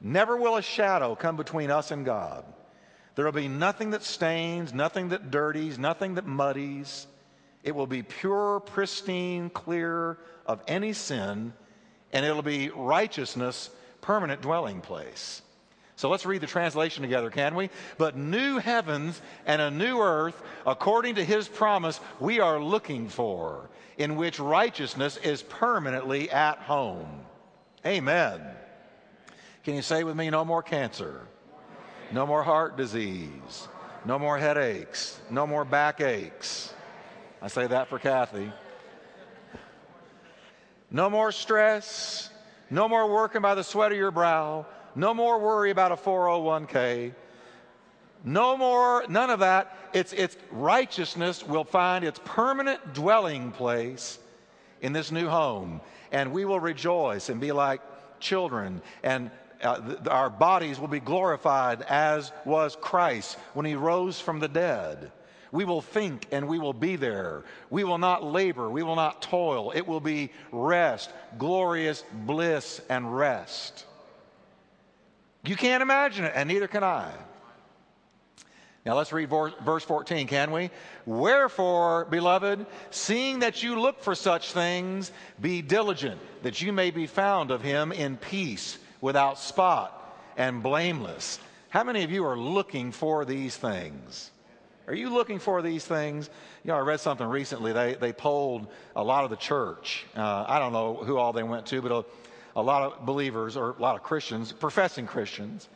Never 0.02 0.38
will 0.38 0.58
a 0.58 0.62
shadow 0.62 1.16
come 1.16 1.36
between 1.36 1.72
us 1.72 1.92
and 1.92 2.06
God. 2.06 2.46
There 3.16 3.26
will 3.26 3.32
be 3.32 3.48
nothing 3.48 3.92
that 3.92 4.04
stains, 4.04 4.74
nothing 4.74 5.10
that 5.10 5.32
dirties, 5.32 5.80
nothing 5.80 6.16
that 6.16 6.26
muddies. 6.26 7.08
It 7.64 7.74
will 7.76 7.88
be 7.88 8.04
pure, 8.04 8.60
pristine, 8.60 9.50
clear 9.50 10.18
of 10.46 10.62
any 10.68 10.94
sin 10.94 11.54
and 12.16 12.26
it'll 12.26 12.42
be 12.42 12.70
righteousness, 12.70 13.70
permanent 14.00 14.42
dwelling 14.42 14.80
place. 14.80 15.42
So 15.98 16.10
let's 16.10 16.26
read 16.26 16.40
the 16.40 16.48
translation 16.48 17.02
together, 17.02 17.30
can 17.30 17.56
we? 17.56 17.70
But 17.98 18.16
new 18.16 18.58
heavens 18.58 19.22
and 19.46 19.62
a 19.62 19.70
new 19.70 20.00
earth, 20.00 20.42
according 20.66 21.16
to 21.16 21.26
his 21.26 21.50
promise, 21.50 22.00
we 22.20 22.40
are 22.40 22.62
looking 22.62 23.10
for, 23.10 23.70
in 23.98 24.16
which 24.16 24.40
righteousness 24.40 25.18
is 25.18 25.42
permanently 25.44 26.32
at 26.32 26.58
home. 26.60 27.26
Amen. 27.86 28.42
Can 29.64 29.76
you 29.76 29.82
say 29.82 30.04
with 30.04 30.16
me, 30.16 30.30
no 30.30 30.44
more 30.44 30.64
cancer, 30.64 31.28
no 32.12 32.26
more 32.26 32.44
heart 32.44 32.78
disease, 32.78 33.68
no 34.06 34.18
more 34.18 34.38
headaches, 34.38 35.20
no 35.30 35.46
more 35.46 35.66
backaches? 35.66 36.74
I 37.42 37.48
say 37.48 37.68
that 37.68 37.88
for 37.90 38.00
Kathy. 38.00 38.52
No 40.90 41.10
more 41.10 41.32
stress. 41.32 42.30
No 42.70 42.88
more 42.88 43.12
working 43.12 43.42
by 43.42 43.54
the 43.56 43.64
sweat 43.64 43.92
of 43.92 43.98
your 43.98 44.12
brow. 44.12 44.66
No 44.96 45.14
more 45.14 45.40
worry 45.40 45.72
about 45.72 45.92
a 45.92 45.96
401k. 45.96 47.14
No 48.24 48.58
more, 48.58 49.04
none 49.08 49.30
of 49.30 49.40
that. 49.40 49.78
It's, 49.94 50.14
it's 50.14 50.36
righteousness 50.52 51.46
will 51.46 51.64
find 51.64 52.04
its 52.04 52.20
permanent 52.24 52.94
dwelling 52.94 53.52
place 53.52 54.18
in 54.86 54.94
this 54.94 55.12
new 55.12 55.28
home. 55.28 55.82
And 56.12 56.32
we 56.32 56.46
will 56.46 56.60
rejoice 56.60 57.30
and 57.30 57.42
be 57.42 57.52
like 57.52 57.82
children. 58.20 58.84
And 59.04 59.32
uh, 59.64 59.80
th- 59.80 60.08
our 60.08 60.30
bodies 60.30 60.80
will 60.80 60.88
be 60.88 61.00
glorified 61.00 61.82
as 61.82 62.32
was 62.46 62.78
Christ 62.80 63.40
when 63.56 63.66
he 63.66 63.74
rose 63.74 64.22
from 64.22 64.40
the 64.40 64.48
dead. 64.48 65.12
We 65.52 65.66
will 65.66 65.82
think 65.82 66.28
and 66.32 66.48
we 66.48 66.60
will 66.60 66.74
be 66.74 66.98
there. 66.98 67.44
We 67.72 67.84
will 67.84 67.98
not 67.98 68.24
labor. 68.24 68.70
We 68.70 68.84
will 68.84 68.96
not 68.96 69.24
toil. 69.24 69.72
It 69.72 69.88
will 69.88 70.00
be 70.00 70.32
rest, 70.52 71.10
glorious 71.40 72.04
bliss 72.14 72.80
and 72.88 73.18
rest. 73.18 73.86
You 75.46 75.56
can't 75.56 75.82
imagine 75.82 76.26
it, 76.26 76.34
and 76.36 76.48
neither 76.48 76.68
can 76.68 76.84
I. 76.84 77.12
Now 78.86 78.96
let's 78.96 79.12
read 79.12 79.30
verse 79.30 79.84
14, 79.84 80.28
can 80.28 80.52
we? 80.52 80.70
Wherefore, 81.08 82.06
beloved, 82.06 82.68
seeing 82.92 83.40
that 83.40 83.64
you 83.64 83.80
look 83.80 84.04
for 84.04 84.14
such 84.14 84.52
things, 84.52 85.12
be 85.42 85.64
diligent, 85.64 86.22
that 86.44 86.62
you 86.62 86.72
may 86.72 86.92
be 86.92 87.08
found 87.08 87.50
of 87.50 87.64
him 87.64 87.92
in 87.92 88.16
peace, 88.18 88.78
without 89.02 89.40
spot, 89.40 90.20
and 90.38 90.62
blameless. 90.62 91.40
How 91.70 91.84
many 91.84 92.04
of 92.04 92.12
you 92.12 92.26
are 92.26 92.38
looking 92.38 92.92
for 92.92 93.26
these 93.26 93.58
things? 93.58 94.30
Are 94.88 94.94
you 94.94 95.10
looking 95.10 95.40
for 95.40 95.64
these 95.64 95.84
things? 95.84 96.30
You 96.64 96.68
know, 96.70 96.78
I 96.78 96.82
read 96.82 97.00
something 97.00 97.26
recently. 97.26 97.74
They, 97.74 97.96
they 97.96 98.14
polled 98.14 98.68
a 98.96 99.04
lot 99.04 99.24
of 99.24 99.32
the 99.32 99.36
church. 99.36 100.06
Uh, 100.16 100.46
I 100.48 100.60
don't 100.60 100.74
know 100.74 100.94
who 100.94 101.18
all 101.18 101.34
they 101.34 101.42
went 101.42 101.66
to, 101.68 101.82
but 101.82 101.92
a, 101.92 102.06
a 102.56 102.62
lot 102.62 102.84
of 102.84 103.06
believers 103.06 103.58
or 103.58 103.72
a 103.72 103.82
lot 103.82 103.96
of 103.96 104.04
Christians, 104.04 104.52
professing 104.52 105.08
Christians. 105.08 105.70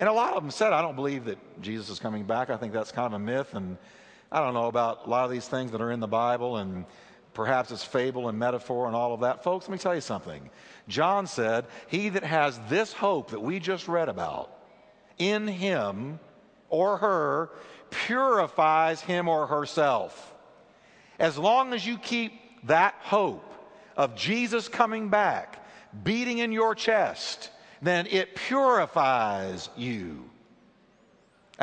And 0.00 0.08
a 0.08 0.12
lot 0.12 0.34
of 0.34 0.42
them 0.42 0.50
said, 0.50 0.72
I 0.72 0.82
don't 0.82 0.96
believe 0.96 1.26
that 1.26 1.38
Jesus 1.62 1.88
is 1.88 1.98
coming 1.98 2.24
back. 2.24 2.50
I 2.50 2.56
think 2.56 2.72
that's 2.72 2.90
kind 2.90 3.06
of 3.06 3.12
a 3.14 3.18
myth. 3.24 3.54
And 3.54 3.78
I 4.32 4.40
don't 4.40 4.54
know 4.54 4.66
about 4.66 5.06
a 5.06 5.10
lot 5.10 5.24
of 5.24 5.30
these 5.30 5.46
things 5.46 5.70
that 5.72 5.80
are 5.80 5.92
in 5.92 6.00
the 6.00 6.08
Bible. 6.08 6.56
And 6.56 6.84
perhaps 7.32 7.70
it's 7.70 7.84
fable 7.84 8.28
and 8.28 8.38
metaphor 8.38 8.86
and 8.86 8.96
all 8.96 9.14
of 9.14 9.20
that. 9.20 9.44
Folks, 9.44 9.68
let 9.68 9.72
me 9.72 9.78
tell 9.78 9.94
you 9.94 10.00
something. 10.00 10.50
John 10.88 11.26
said, 11.26 11.66
He 11.86 12.08
that 12.10 12.24
has 12.24 12.58
this 12.68 12.92
hope 12.92 13.30
that 13.30 13.40
we 13.40 13.60
just 13.60 13.86
read 13.88 14.08
about 14.08 14.50
in 15.18 15.46
him 15.46 16.18
or 16.68 16.96
her 16.98 17.50
purifies 17.90 19.00
him 19.00 19.28
or 19.28 19.46
herself. 19.46 20.34
As 21.18 21.38
long 21.38 21.72
as 21.72 21.86
you 21.86 21.98
keep 21.98 22.32
that 22.66 22.94
hope 23.00 23.52
of 23.96 24.16
Jesus 24.16 24.68
coming 24.68 25.08
back 25.08 25.64
beating 26.02 26.38
in 26.38 26.50
your 26.50 26.74
chest, 26.74 27.50
then 27.86 28.06
it 28.06 28.34
purifies 28.34 29.68
you. 29.76 30.24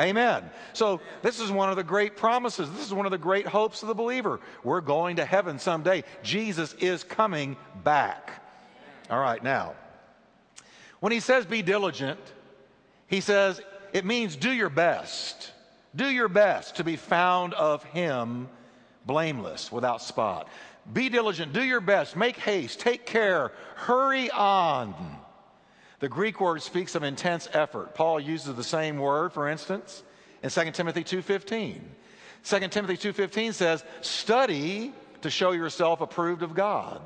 Amen. 0.00 0.48
So, 0.72 1.00
this 1.20 1.38
is 1.38 1.50
one 1.50 1.68
of 1.68 1.76
the 1.76 1.84
great 1.84 2.16
promises. 2.16 2.70
This 2.70 2.86
is 2.86 2.94
one 2.94 3.04
of 3.04 3.12
the 3.12 3.18
great 3.18 3.46
hopes 3.46 3.82
of 3.82 3.88
the 3.88 3.94
believer. 3.94 4.40
We're 4.64 4.80
going 4.80 5.16
to 5.16 5.24
heaven 5.24 5.58
someday. 5.58 6.04
Jesus 6.22 6.72
is 6.74 7.04
coming 7.04 7.56
back. 7.84 8.42
All 9.10 9.20
right, 9.20 9.42
now, 9.42 9.74
when 11.00 11.12
he 11.12 11.20
says 11.20 11.44
be 11.44 11.60
diligent, 11.60 12.20
he 13.06 13.20
says 13.20 13.60
it 13.92 14.06
means 14.06 14.34
do 14.34 14.50
your 14.50 14.70
best. 14.70 15.52
Do 15.94 16.06
your 16.06 16.28
best 16.28 16.76
to 16.76 16.84
be 16.84 16.96
found 16.96 17.52
of 17.54 17.84
him 17.84 18.48
blameless, 19.06 19.70
without 19.70 20.00
spot. 20.02 20.48
Be 20.92 21.08
diligent, 21.08 21.52
do 21.52 21.62
your 21.62 21.80
best, 21.80 22.16
make 22.16 22.36
haste, 22.36 22.80
take 22.80 23.06
care, 23.06 23.52
hurry 23.74 24.30
on. 24.30 24.94
The 26.02 26.08
Greek 26.08 26.40
word 26.40 26.60
speaks 26.62 26.96
of 26.96 27.04
intense 27.04 27.48
effort. 27.52 27.94
Paul 27.94 28.18
uses 28.18 28.56
the 28.56 28.64
same 28.64 28.98
word, 28.98 29.32
for 29.32 29.48
instance, 29.48 30.02
in 30.42 30.50
2 30.50 30.72
Timothy 30.72 31.04
2:15. 31.04 31.80
2 32.42 32.72
Timothy 32.72 32.96
2:15 32.96 33.52
says, 33.52 33.84
"Study 34.00 34.92
to 35.20 35.30
show 35.30 35.52
yourself 35.52 36.00
approved 36.00 36.42
of 36.42 36.54
God, 36.54 37.00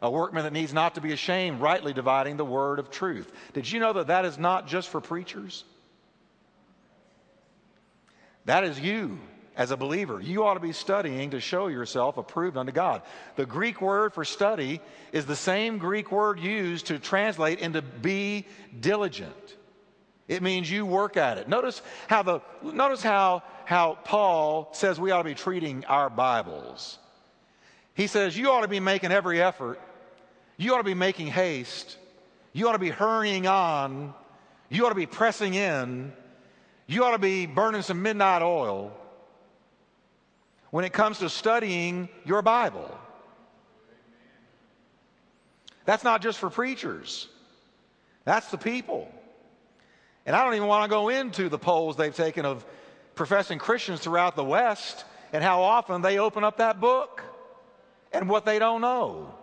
a 0.00 0.08
workman 0.08 0.44
that 0.44 0.52
needs 0.52 0.72
not 0.72 0.94
to 0.94 1.00
be 1.00 1.12
ashamed, 1.12 1.60
rightly 1.60 1.92
dividing 1.92 2.36
the 2.36 2.44
word 2.44 2.78
of 2.78 2.88
truth." 2.88 3.32
Did 3.52 3.68
you 3.68 3.80
know 3.80 3.92
that 3.94 4.06
that 4.06 4.24
is 4.24 4.38
not 4.38 4.68
just 4.68 4.90
for 4.90 5.00
preachers? 5.00 5.64
That 8.44 8.62
is 8.62 8.78
you 8.78 9.18
as 9.56 9.70
a 9.70 9.76
believer. 9.76 10.20
You 10.20 10.44
ought 10.44 10.54
to 10.54 10.60
be 10.60 10.72
studying 10.72 11.30
to 11.30 11.40
show 11.40 11.66
yourself 11.66 12.16
approved 12.16 12.56
unto 12.56 12.72
God. 12.72 13.02
The 13.36 13.46
Greek 13.46 13.80
word 13.80 14.12
for 14.12 14.24
study 14.24 14.80
is 15.12 15.26
the 15.26 15.36
same 15.36 15.78
Greek 15.78 16.12
word 16.12 16.38
used 16.38 16.86
to 16.86 16.98
translate 16.98 17.58
into 17.60 17.82
be 17.82 18.46
diligent. 18.78 19.56
It 20.28 20.42
means 20.42 20.70
you 20.70 20.84
work 20.84 21.16
at 21.16 21.38
it. 21.38 21.48
Notice 21.48 21.80
how 22.08 22.22
the 22.22 22.40
notice 22.62 23.02
how 23.02 23.42
how 23.64 23.98
Paul 24.04 24.70
says 24.72 25.00
we 25.00 25.10
ought 25.10 25.18
to 25.22 25.28
be 25.28 25.34
treating 25.34 25.84
our 25.86 26.10
Bibles. 26.10 26.98
He 27.94 28.08
says 28.08 28.36
you 28.36 28.50
ought 28.50 28.62
to 28.62 28.68
be 28.68 28.80
making 28.80 29.12
every 29.12 29.40
effort. 29.40 29.80
You 30.56 30.74
ought 30.74 30.78
to 30.78 30.84
be 30.84 30.94
making 30.94 31.28
haste. 31.28 31.96
You 32.52 32.68
ought 32.68 32.72
to 32.72 32.78
be 32.78 32.90
hurrying 32.90 33.46
on. 33.46 34.14
You 34.68 34.84
ought 34.86 34.90
to 34.90 34.96
be 34.96 35.06
pressing 35.06 35.54
in 35.54 36.12
you 36.86 37.04
ought 37.04 37.12
to 37.12 37.18
be 37.18 37.46
burning 37.46 37.82
some 37.82 38.02
midnight 38.02 38.42
oil 38.42 38.92
when 40.76 40.84
it 40.84 40.92
comes 40.92 41.20
to 41.20 41.30
studying 41.30 42.06
your 42.26 42.42
Bible. 42.42 42.94
That's 45.86 46.04
not 46.04 46.20
just 46.20 46.38
for 46.38 46.50
preachers, 46.50 47.28
that's 48.26 48.50
the 48.50 48.58
people. 48.58 49.10
And 50.26 50.36
I 50.36 50.44
don't 50.44 50.54
even 50.54 50.68
want 50.68 50.84
to 50.84 50.90
go 50.90 51.08
into 51.08 51.48
the 51.48 51.56
polls 51.56 51.96
they've 51.96 52.14
taken 52.14 52.44
of 52.44 52.62
professing 53.14 53.58
Christians 53.58 54.00
throughout 54.00 54.36
the 54.36 54.44
West 54.44 55.06
and 55.32 55.42
how 55.42 55.62
often 55.62 56.02
they 56.02 56.18
open 56.18 56.44
up 56.44 56.58
that 56.58 56.78
book 56.78 57.22
and 58.12 58.28
what 58.28 58.44
they 58.44 58.58
don't 58.58 58.82
know. 58.82 59.34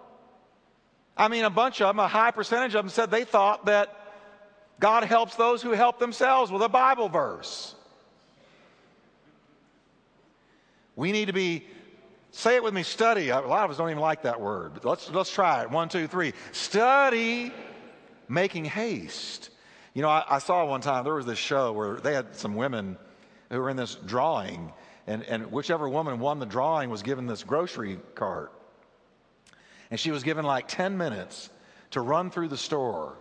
I 1.17 1.29
mean, 1.29 1.45
a 1.45 1.49
bunch 1.49 1.81
of 1.81 1.87
them, 1.87 1.97
a 1.97 2.07
high 2.07 2.29
percentage 2.29 2.75
of 2.75 2.85
them 2.85 2.89
said 2.89 3.09
they 3.09 3.23
thought 3.23 3.65
that 3.65 3.89
God 4.79 5.03
helps 5.03 5.33
those 5.33 5.63
who 5.63 5.71
help 5.71 5.97
themselves 5.97 6.51
with 6.51 6.61
a 6.61 6.69
Bible 6.69 7.09
verse. 7.09 7.73
We 10.95 11.11
need 11.11 11.25
to 11.25 11.33
be, 11.33 11.65
say 12.31 12.55
it 12.55 12.63
with 12.63 12.73
me, 12.73 12.83
study. 12.83 13.29
A 13.29 13.39
lot 13.41 13.65
of 13.65 13.71
us 13.71 13.77
don't 13.77 13.89
even 13.89 14.01
like 14.01 14.23
that 14.23 14.39
word. 14.39 14.83
Let's, 14.83 15.09
let's 15.11 15.31
try 15.31 15.63
it. 15.63 15.71
One, 15.71 15.89
two, 15.89 16.07
three. 16.07 16.33
Study 16.51 17.51
making 18.27 18.65
haste. 18.65 19.49
You 19.93 20.01
know, 20.01 20.09
I, 20.09 20.23
I 20.29 20.39
saw 20.39 20.65
one 20.65 20.81
time, 20.81 21.03
there 21.03 21.13
was 21.13 21.25
this 21.25 21.39
show 21.39 21.71
where 21.71 21.95
they 21.97 22.13
had 22.13 22.35
some 22.35 22.55
women 22.55 22.97
who 23.49 23.59
were 23.59 23.69
in 23.69 23.77
this 23.77 23.95
drawing, 23.95 24.71
and, 25.07 25.23
and 25.23 25.51
whichever 25.51 25.87
woman 25.87 26.19
won 26.19 26.39
the 26.39 26.45
drawing 26.45 26.89
was 26.89 27.03
given 27.03 27.27
this 27.27 27.43
grocery 27.43 27.99
cart. 28.15 28.51
And 29.91 29.99
she 29.99 30.11
was 30.11 30.23
given 30.23 30.45
like 30.45 30.67
10 30.67 30.97
minutes 30.97 31.49
to 31.91 32.01
run 32.01 32.31
through 32.31 32.47
the 32.47 32.57
store 32.57 33.17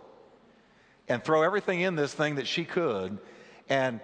and 1.07 1.23
throw 1.23 1.43
everything 1.43 1.81
in 1.81 1.95
this 1.95 2.13
thing 2.13 2.35
that 2.35 2.47
she 2.47 2.65
could. 2.65 3.19
And 3.69 3.99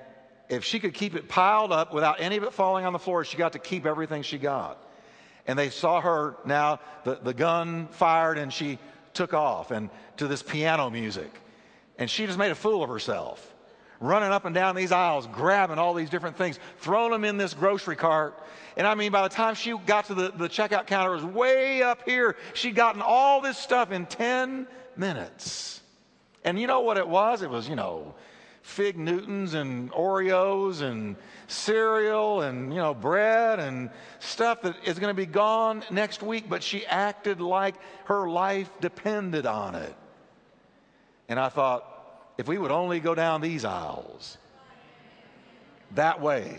if 0.50 0.66
she 0.66 0.80
could 0.80 0.96
keep 0.96 1.16
it 1.16 1.30
piled 1.30 1.72
up 1.72 1.94
without 1.94 2.20
any 2.20 2.36
of 2.36 2.44
it 2.44 2.54
falling 2.54 2.86
on 2.86 2.94
the 2.94 3.00
floor, 3.00 3.24
she 3.24 3.38
got 3.38 3.54
to 3.54 3.60
keep 3.60 3.86
everything 3.86 4.24
she 4.24 4.40
got. 4.40 4.84
And 5.46 5.58
they 5.58 5.70
saw 5.70 6.02
her 6.02 6.36
now, 6.46 6.80
the, 7.04 7.20
the 7.22 7.34
gun 7.34 7.88
fired, 7.92 8.38
and 8.38 8.52
she 8.52 8.80
took 9.14 9.34
off 9.34 9.72
and 9.72 9.90
to 10.18 10.28
this 10.28 10.42
piano 10.42 10.90
music. 10.90 11.32
And 11.98 12.10
she 12.10 12.26
just 12.26 12.38
made 12.38 12.52
a 12.52 12.56
fool 12.56 12.84
of 12.84 12.90
herself, 12.90 13.56
running 14.00 14.30
up 14.30 14.46
and 14.46 14.56
down 14.56 14.76
these 14.76 14.92
aisles, 14.92 15.28
grabbing 15.28 15.78
all 15.78 15.94
these 15.94 16.10
different 16.10 16.38
things, 16.38 16.60
throwing 16.80 17.12
them 17.12 17.26
in 17.26 17.38
this 17.38 17.54
grocery 17.54 17.96
cart. 17.96 18.42
And 18.76 18.88
I 18.88 18.96
mean, 18.96 19.12
by 19.12 19.24
the 19.24 19.34
time 19.34 19.56
she 19.56 19.78
got 19.86 20.06
to 20.06 20.14
the, 20.14 20.32
the 20.32 20.50
checkout 20.50 20.88
counter, 20.88 21.12
it 21.12 21.16
was 21.16 21.26
way 21.26 21.84
up 21.84 22.04
here. 22.06 22.38
She'd 22.54 22.76
gotten 22.76 23.02
all 23.02 23.42
this 23.42 23.58
stuff 23.58 23.92
in 23.92 24.06
10 24.06 24.68
minutes. 24.96 25.82
And 26.44 26.60
you 26.60 26.68
know 26.68 26.82
what 26.82 26.98
it 26.98 27.08
was? 27.08 27.42
It 27.42 27.50
was, 27.50 27.68
you 27.68 27.76
know, 27.76 28.16
fig 28.70 28.98
Newtons 28.98 29.56
and 29.56 29.92
Oreos 29.92 30.82
and 30.82 31.16
cereal 31.48 32.42
and, 32.42 32.72
you 32.72 32.80
know, 32.80 32.94
bread 32.94 33.60
and 33.60 33.90
stuff 34.20 34.62
that 34.62 34.76
is 34.86 35.00
going 35.00 35.10
to 35.10 35.20
be 35.20 35.26
gone 35.26 35.84
next 35.90 36.22
week, 36.22 36.46
but 36.48 36.62
she 36.62 36.86
acted 36.86 37.42
like 37.42 37.76
her 38.06 38.30
life 38.30 38.70
depended 38.80 39.46
on 39.46 39.76
it. 39.76 39.96
And 41.28 41.40
I 41.40 41.50
thought, 41.50 42.34
if 42.38 42.48
we 42.48 42.58
would 42.58 42.72
only 42.72 43.00
go 43.00 43.16
down 43.16 43.42
these 43.42 43.66
aisles 43.66 44.38
that 45.96 46.22
way, 46.22 46.58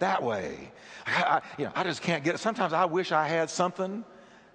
that 0.00 0.22
way. 0.22 0.70
I, 1.06 1.22
I, 1.22 1.42
you 1.58 1.64
know, 1.64 1.72
I 1.74 1.84
just 1.84 2.02
can't 2.02 2.22
get 2.22 2.34
it. 2.34 2.38
Sometimes 2.38 2.72
I 2.72 2.84
wish 2.84 3.12
I 3.12 3.26
had 3.26 3.48
something 3.48 4.04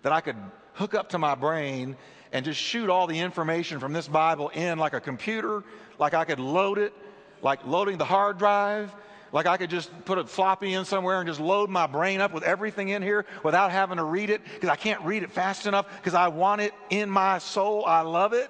that 0.03 0.13
I 0.13 0.21
could 0.21 0.37
hook 0.73 0.93
up 0.93 1.09
to 1.09 1.17
my 1.17 1.35
brain 1.35 1.97
and 2.31 2.45
just 2.45 2.59
shoot 2.59 2.89
all 2.89 3.07
the 3.07 3.19
information 3.19 3.79
from 3.79 3.91
this 3.91 4.07
Bible 4.07 4.49
in 4.49 4.77
like 4.77 4.93
a 4.93 5.01
computer, 5.01 5.63
like 5.99 6.13
I 6.13 6.25
could 6.25 6.39
load 6.39 6.79
it, 6.79 6.93
like 7.41 7.65
loading 7.67 7.97
the 7.97 8.05
hard 8.05 8.39
drive, 8.39 8.93
like 9.31 9.45
I 9.45 9.57
could 9.57 9.69
just 9.69 9.91
put 10.05 10.17
a 10.17 10.25
floppy 10.25 10.73
in 10.73 10.85
somewhere 10.85 11.19
and 11.19 11.27
just 11.27 11.39
load 11.39 11.69
my 11.69 11.85
brain 11.85 12.19
up 12.21 12.33
with 12.33 12.43
everything 12.43 12.89
in 12.89 13.03
here 13.03 13.25
without 13.43 13.71
having 13.71 13.97
to 13.97 14.03
read 14.03 14.31
it 14.31 14.41
because 14.43 14.69
I 14.69 14.75
can't 14.75 15.01
read 15.03 15.23
it 15.23 15.31
fast 15.31 15.67
enough 15.67 15.85
because 15.97 16.15
I 16.15 16.29
want 16.29 16.61
it 16.61 16.73
in 16.89 17.09
my 17.09 17.37
soul. 17.37 17.85
I 17.85 18.01
love 18.01 18.33
it. 18.33 18.49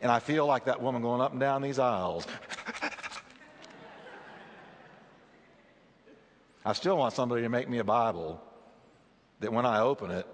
And 0.00 0.10
I 0.10 0.20
feel 0.20 0.46
like 0.46 0.64
that 0.66 0.80
woman 0.80 1.02
going 1.02 1.20
up 1.20 1.32
and 1.32 1.40
down 1.40 1.60
these 1.60 1.78
aisles. 1.78 2.26
I 6.64 6.72
still 6.72 6.96
want 6.96 7.14
somebody 7.14 7.42
to 7.42 7.48
make 7.48 7.68
me 7.68 7.78
a 7.78 7.84
Bible 7.84 8.40
that 9.40 9.52
when 9.52 9.66
I 9.66 9.80
open 9.80 10.10
it, 10.10 10.26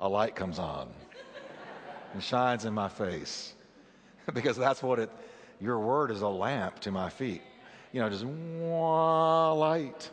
a 0.00 0.08
light 0.08 0.34
comes 0.36 0.58
on 0.58 0.90
and 2.12 2.22
shines 2.22 2.64
in 2.64 2.74
my 2.74 2.88
face 2.88 3.54
because 4.34 4.56
that's 4.56 4.82
what 4.82 4.98
it, 4.98 5.10
your 5.60 5.78
word 5.78 6.10
is 6.10 6.22
a 6.22 6.28
lamp 6.28 6.80
to 6.80 6.90
my 6.90 7.08
feet. 7.08 7.42
You 7.92 8.00
know, 8.00 8.10
just 8.10 8.24
light. 8.24 10.10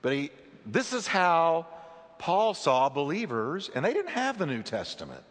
But 0.00 0.12
he, 0.12 0.30
this 0.64 0.92
is 0.92 1.06
how 1.06 1.66
Paul 2.18 2.54
saw 2.54 2.88
believers, 2.88 3.70
and 3.74 3.84
they 3.84 3.92
didn't 3.92 4.12
have 4.12 4.38
the 4.38 4.46
New 4.46 4.62
Testament. 4.62 5.22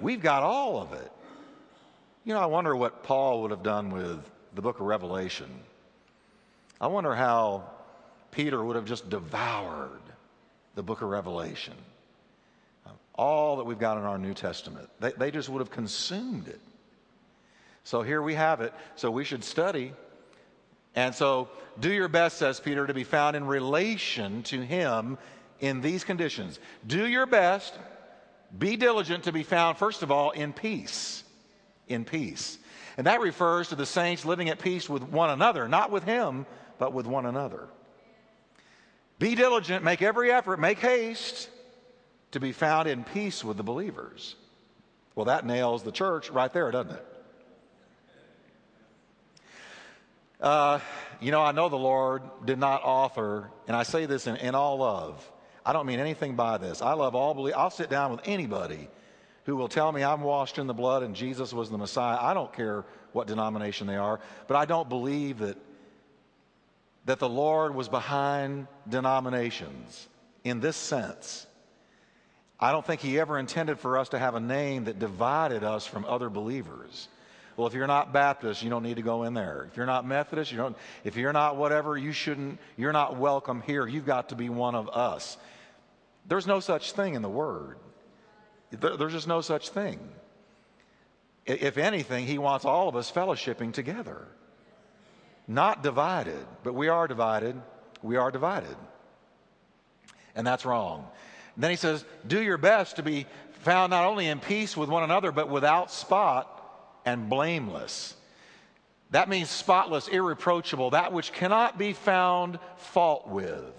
We've 0.00 0.22
got 0.22 0.42
all 0.42 0.80
of 0.80 0.92
it. 0.92 1.10
You 2.24 2.34
know, 2.34 2.40
I 2.40 2.46
wonder 2.46 2.76
what 2.76 3.02
Paul 3.02 3.42
would 3.42 3.50
have 3.50 3.62
done 3.62 3.90
with 3.90 4.20
the 4.54 4.62
book 4.62 4.80
of 4.80 4.86
Revelation. 4.86 5.48
I 6.80 6.86
wonder 6.86 7.14
how 7.14 7.64
Peter 8.30 8.62
would 8.62 8.76
have 8.76 8.84
just 8.84 9.08
devoured 9.10 10.00
the 10.74 10.82
book 10.82 11.02
of 11.02 11.08
Revelation 11.08 11.74
all 13.14 13.56
that 13.56 13.64
we've 13.64 13.78
got 13.78 13.98
in 13.98 14.04
our 14.04 14.18
New 14.18 14.34
Testament. 14.34 14.88
They, 15.00 15.12
they 15.12 15.30
just 15.30 15.48
would 15.48 15.60
have 15.60 15.70
consumed 15.70 16.48
it. 16.48 16.60
So 17.84 18.02
here 18.02 18.22
we 18.22 18.34
have 18.34 18.60
it. 18.60 18.72
So 18.96 19.10
we 19.10 19.24
should 19.24 19.44
study 19.44 19.92
And 20.94 21.14
so, 21.14 21.48
do 21.80 21.90
your 21.90 22.08
best, 22.08 22.38
says 22.38 22.60
Peter, 22.60 22.86
to 22.86 22.94
be 22.94 23.04
found 23.04 23.36
in 23.36 23.46
relation 23.46 24.42
to 24.44 24.60
him 24.60 25.16
in 25.60 25.80
these 25.80 26.04
conditions. 26.04 26.58
Do 26.86 27.06
your 27.06 27.26
best, 27.26 27.78
be 28.58 28.76
diligent 28.76 29.24
to 29.24 29.32
be 29.32 29.42
found, 29.42 29.78
first 29.78 30.02
of 30.02 30.10
all, 30.10 30.32
in 30.32 30.52
peace. 30.52 31.24
In 31.88 32.04
peace. 32.04 32.58
And 32.98 33.06
that 33.06 33.20
refers 33.20 33.68
to 33.68 33.74
the 33.74 33.86
saints 33.86 34.26
living 34.26 34.50
at 34.50 34.58
peace 34.58 34.88
with 34.88 35.02
one 35.02 35.30
another, 35.30 35.66
not 35.66 35.90
with 35.90 36.04
him, 36.04 36.44
but 36.78 36.92
with 36.92 37.06
one 37.06 37.24
another. 37.24 37.68
Be 39.18 39.34
diligent, 39.34 39.82
make 39.82 40.02
every 40.02 40.30
effort, 40.30 40.60
make 40.60 40.78
haste 40.78 41.48
to 42.32 42.40
be 42.40 42.52
found 42.52 42.88
in 42.88 43.04
peace 43.04 43.44
with 43.44 43.56
the 43.56 43.62
believers. 43.62 44.34
Well, 45.14 45.26
that 45.26 45.46
nails 45.46 45.82
the 45.82 45.92
church 45.92 46.30
right 46.30 46.52
there, 46.52 46.70
doesn't 46.70 46.92
it? 46.92 47.06
Uh, 50.40 50.80
you 51.20 51.30
know, 51.30 51.40
I 51.40 51.52
know 51.52 51.68
the 51.68 51.76
Lord 51.76 52.22
did 52.44 52.58
not 52.58 52.82
author, 52.82 53.48
and 53.68 53.76
I 53.76 53.84
say 53.84 54.06
this 54.06 54.26
in, 54.26 54.36
in 54.36 54.54
all 54.54 54.78
love. 54.78 55.30
I 55.64 55.72
don't 55.72 55.86
mean 55.86 56.00
anything 56.00 56.34
by 56.34 56.58
this. 56.58 56.82
I 56.82 56.94
love 56.94 57.14
all 57.14 57.34
believe. 57.34 57.54
I'll 57.56 57.70
sit 57.70 57.88
down 57.88 58.10
with 58.10 58.20
anybody 58.24 58.88
who 59.44 59.54
will 59.54 59.68
tell 59.68 59.92
me 59.92 60.02
I'm 60.02 60.22
washed 60.22 60.58
in 60.58 60.66
the 60.66 60.74
blood 60.74 61.04
and 61.04 61.14
Jesus 61.14 61.52
was 61.52 61.70
the 61.70 61.78
Messiah. 61.78 62.18
I 62.20 62.34
don't 62.34 62.52
care 62.52 62.84
what 63.12 63.28
denomination 63.28 63.86
they 63.86 63.96
are, 63.96 64.18
but 64.48 64.56
I 64.56 64.64
don't 64.64 64.88
believe 64.88 65.38
that 65.38 65.56
that 67.04 67.18
the 67.18 67.28
Lord 67.28 67.74
was 67.74 67.88
behind 67.88 68.66
denominations 68.88 70.08
in 70.44 70.60
this 70.60 70.76
sense. 70.76 71.46
I 72.62 72.70
don't 72.70 72.86
think 72.86 73.00
he 73.00 73.18
ever 73.18 73.40
intended 73.40 73.80
for 73.80 73.98
us 73.98 74.10
to 74.10 74.20
have 74.20 74.36
a 74.36 74.40
name 74.40 74.84
that 74.84 75.00
divided 75.00 75.64
us 75.64 75.84
from 75.84 76.04
other 76.04 76.30
believers. 76.30 77.08
Well, 77.56 77.66
if 77.66 77.74
you're 77.74 77.88
not 77.88 78.12
Baptist, 78.12 78.62
you 78.62 78.70
don't 78.70 78.84
need 78.84 78.96
to 78.96 79.02
go 79.02 79.24
in 79.24 79.34
there. 79.34 79.66
If 79.68 79.76
you're 79.76 79.84
not 79.84 80.06
Methodist, 80.06 80.52
you 80.52 80.58
don't. 80.58 80.76
If 81.02 81.16
you're 81.16 81.32
not 81.32 81.56
whatever, 81.56 81.98
you 81.98 82.12
shouldn't. 82.12 82.60
You're 82.76 82.92
not 82.92 83.16
welcome 83.16 83.62
here. 83.62 83.84
You've 83.88 84.06
got 84.06 84.28
to 84.28 84.36
be 84.36 84.48
one 84.48 84.76
of 84.76 84.88
us. 84.88 85.36
There's 86.28 86.46
no 86.46 86.60
such 86.60 86.92
thing 86.92 87.14
in 87.14 87.22
the 87.22 87.28
Word. 87.28 87.78
There's 88.70 89.12
just 89.12 89.26
no 89.26 89.40
such 89.40 89.70
thing. 89.70 89.98
If 91.44 91.78
anything, 91.78 92.26
He 92.26 92.38
wants 92.38 92.64
all 92.64 92.88
of 92.88 92.94
us 92.94 93.10
fellowshipping 93.10 93.72
together, 93.72 94.28
not 95.48 95.82
divided. 95.82 96.46
But 96.62 96.74
we 96.74 96.86
are 96.86 97.08
divided. 97.08 97.60
We 98.02 98.16
are 98.16 98.30
divided, 98.30 98.76
and 100.36 100.46
that's 100.46 100.64
wrong. 100.64 101.08
Then 101.56 101.70
He 101.70 101.76
says, 101.76 102.04
"Do 102.26 102.40
your 102.40 102.58
best 102.58 102.96
to 102.96 103.02
be 103.02 103.26
found 103.60 103.90
not 103.90 104.06
only 104.06 104.26
in 104.26 104.40
peace 104.40 104.76
with 104.76 104.88
one 104.88 105.02
another, 105.02 105.32
but 105.32 105.48
without 105.48 105.90
spot." 105.90 106.52
and 107.04 107.28
blameless. 107.28 108.14
That 109.10 109.28
means 109.28 109.50
spotless, 109.50 110.08
irreproachable, 110.08 110.90
that 110.90 111.12
which 111.12 111.32
cannot 111.32 111.78
be 111.78 111.92
found 111.92 112.58
fault 112.76 113.28
with. 113.28 113.74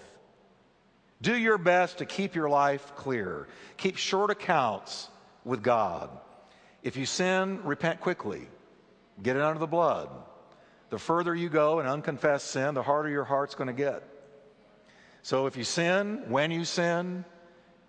Do 1.21 1.35
your 1.35 1.57
best 1.57 1.99
to 1.99 2.05
keep 2.05 2.35
your 2.35 2.49
life 2.49 2.93
clear. 2.95 3.47
Keep 3.77 3.97
short 3.97 4.29
accounts 4.29 5.09
with 5.43 5.63
God. 5.63 6.09
If 6.83 6.97
you 6.97 7.05
sin, 7.05 7.63
repent 7.63 8.01
quickly. 8.01 8.47
Get 9.21 9.37
it 9.37 9.41
under 9.41 9.59
the 9.59 9.67
blood. 9.67 10.09
The 10.89 10.99
further 10.99 11.33
you 11.33 11.49
go 11.49 11.79
in 11.79 11.87
unconfessed 11.87 12.51
sin, 12.51 12.75
the 12.75 12.83
harder 12.83 13.09
your 13.09 13.23
heart's 13.23 13.55
going 13.55 13.67
to 13.67 13.73
get. 13.73 14.03
So 15.23 15.47
if 15.47 15.55
you 15.55 15.63
sin, 15.63 16.23
when 16.27 16.51
you 16.51 16.65
sin, 16.65 17.23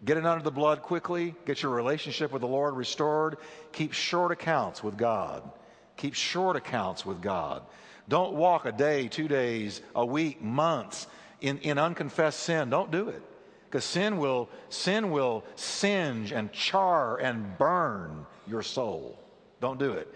Get 0.04 0.18
it 0.18 0.26
under 0.26 0.44
the 0.44 0.50
blood 0.50 0.82
quickly. 0.82 1.34
Get 1.46 1.62
your 1.62 1.72
relationship 1.72 2.30
with 2.32 2.42
the 2.42 2.48
Lord 2.48 2.76
restored. 2.76 3.38
Keep 3.72 3.92
short 3.92 4.32
accounts 4.32 4.82
with 4.82 4.98
God. 4.98 5.42
Keep 5.96 6.14
short 6.14 6.56
accounts 6.56 7.06
with 7.06 7.22
God. 7.22 7.62
Don't 8.08 8.34
walk 8.34 8.66
a 8.66 8.72
day, 8.72 9.08
two 9.08 9.28
days, 9.28 9.80
a 9.94 10.04
week, 10.04 10.42
months 10.42 11.06
in, 11.40 11.58
in 11.58 11.78
unconfessed 11.78 12.40
sin. 12.40 12.68
Don't 12.68 12.90
do 12.90 13.08
it. 13.08 13.22
Because 13.66 13.84
sin 13.84 14.18
will, 14.18 14.50
sin 14.68 15.10
will 15.10 15.42
singe 15.56 16.32
and 16.32 16.52
char 16.52 17.16
and 17.18 17.56
burn 17.56 18.26
your 18.46 18.62
soul. 18.62 19.18
Don't 19.60 19.78
do 19.78 19.92
it. 19.92 20.12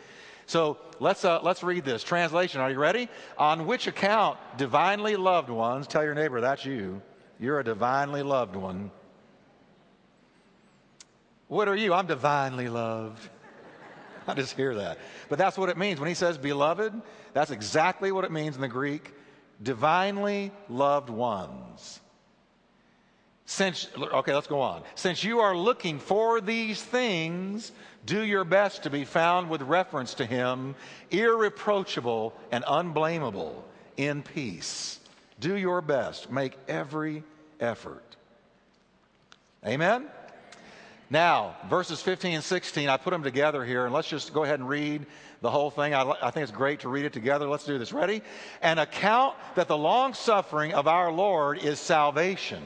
So 0.46 0.78
let's, 1.00 1.24
uh, 1.24 1.40
let's 1.42 1.62
read 1.62 1.84
this. 1.84 2.02
Translation, 2.02 2.60
are 2.60 2.70
you 2.70 2.78
ready? 2.78 3.08
On 3.38 3.66
which 3.66 3.86
account, 3.86 4.38
divinely 4.58 5.16
loved 5.16 5.48
ones, 5.50 5.86
tell 5.86 6.04
your 6.04 6.14
neighbor 6.14 6.42
that's 6.42 6.64
you. 6.64 7.00
You're 7.40 7.60
a 7.60 7.64
divinely 7.64 8.22
loved 8.22 8.54
one 8.54 8.90
what 11.48 11.68
are 11.68 11.76
you? 11.76 11.92
I'm 11.92 12.06
divinely 12.06 12.68
loved. 12.68 13.28
I 14.26 14.34
just 14.34 14.54
hear 14.54 14.74
that. 14.76 14.98
But 15.28 15.38
that's 15.38 15.56
what 15.56 15.70
it 15.70 15.78
means. 15.78 15.98
When 15.98 16.08
he 16.08 16.14
says 16.14 16.38
beloved, 16.38 16.92
that's 17.32 17.50
exactly 17.50 18.12
what 18.12 18.24
it 18.24 18.30
means 18.30 18.54
in 18.54 18.62
the 18.62 18.68
Greek 18.68 19.14
divinely 19.62 20.52
loved 20.68 21.10
ones. 21.10 22.00
Since, 23.46 23.88
okay, 23.96 24.34
let's 24.34 24.46
go 24.46 24.60
on. 24.60 24.82
Since 24.94 25.24
you 25.24 25.40
are 25.40 25.56
looking 25.56 25.98
for 25.98 26.40
these 26.40 26.82
things, 26.82 27.72
do 28.04 28.22
your 28.22 28.44
best 28.44 28.82
to 28.82 28.90
be 28.90 29.04
found 29.04 29.48
with 29.48 29.62
reference 29.62 30.14
to 30.14 30.26
him, 30.26 30.74
irreproachable 31.10 32.34
and 32.52 32.62
unblameable 32.68 33.64
in 33.96 34.22
peace. 34.22 35.00
Do 35.40 35.56
your 35.56 35.80
best. 35.80 36.30
Make 36.30 36.58
every 36.68 37.24
effort. 37.58 38.16
Amen? 39.66 40.06
Now, 41.10 41.56
verses 41.70 42.02
15 42.02 42.34
and 42.34 42.44
16, 42.44 42.88
I 42.88 42.98
put 42.98 43.12
them 43.12 43.22
together 43.22 43.64
here, 43.64 43.86
and 43.86 43.94
let's 43.94 44.08
just 44.08 44.34
go 44.34 44.44
ahead 44.44 44.60
and 44.60 44.68
read 44.68 45.06
the 45.40 45.50
whole 45.50 45.70
thing. 45.70 45.94
I, 45.94 46.02
I, 46.20 46.30
think 46.30 46.42
it's 46.42 46.52
great 46.52 46.80
to 46.80 46.90
read 46.90 47.06
it 47.06 47.14
together. 47.14 47.48
Let's 47.48 47.64
do 47.64 47.78
this. 47.78 47.94
Ready? 47.94 48.20
An 48.60 48.78
account 48.78 49.34
that 49.54 49.68
the 49.68 49.76
long 49.76 50.12
suffering 50.12 50.74
of 50.74 50.86
our 50.86 51.10
Lord 51.10 51.58
is 51.64 51.80
salvation 51.80 52.62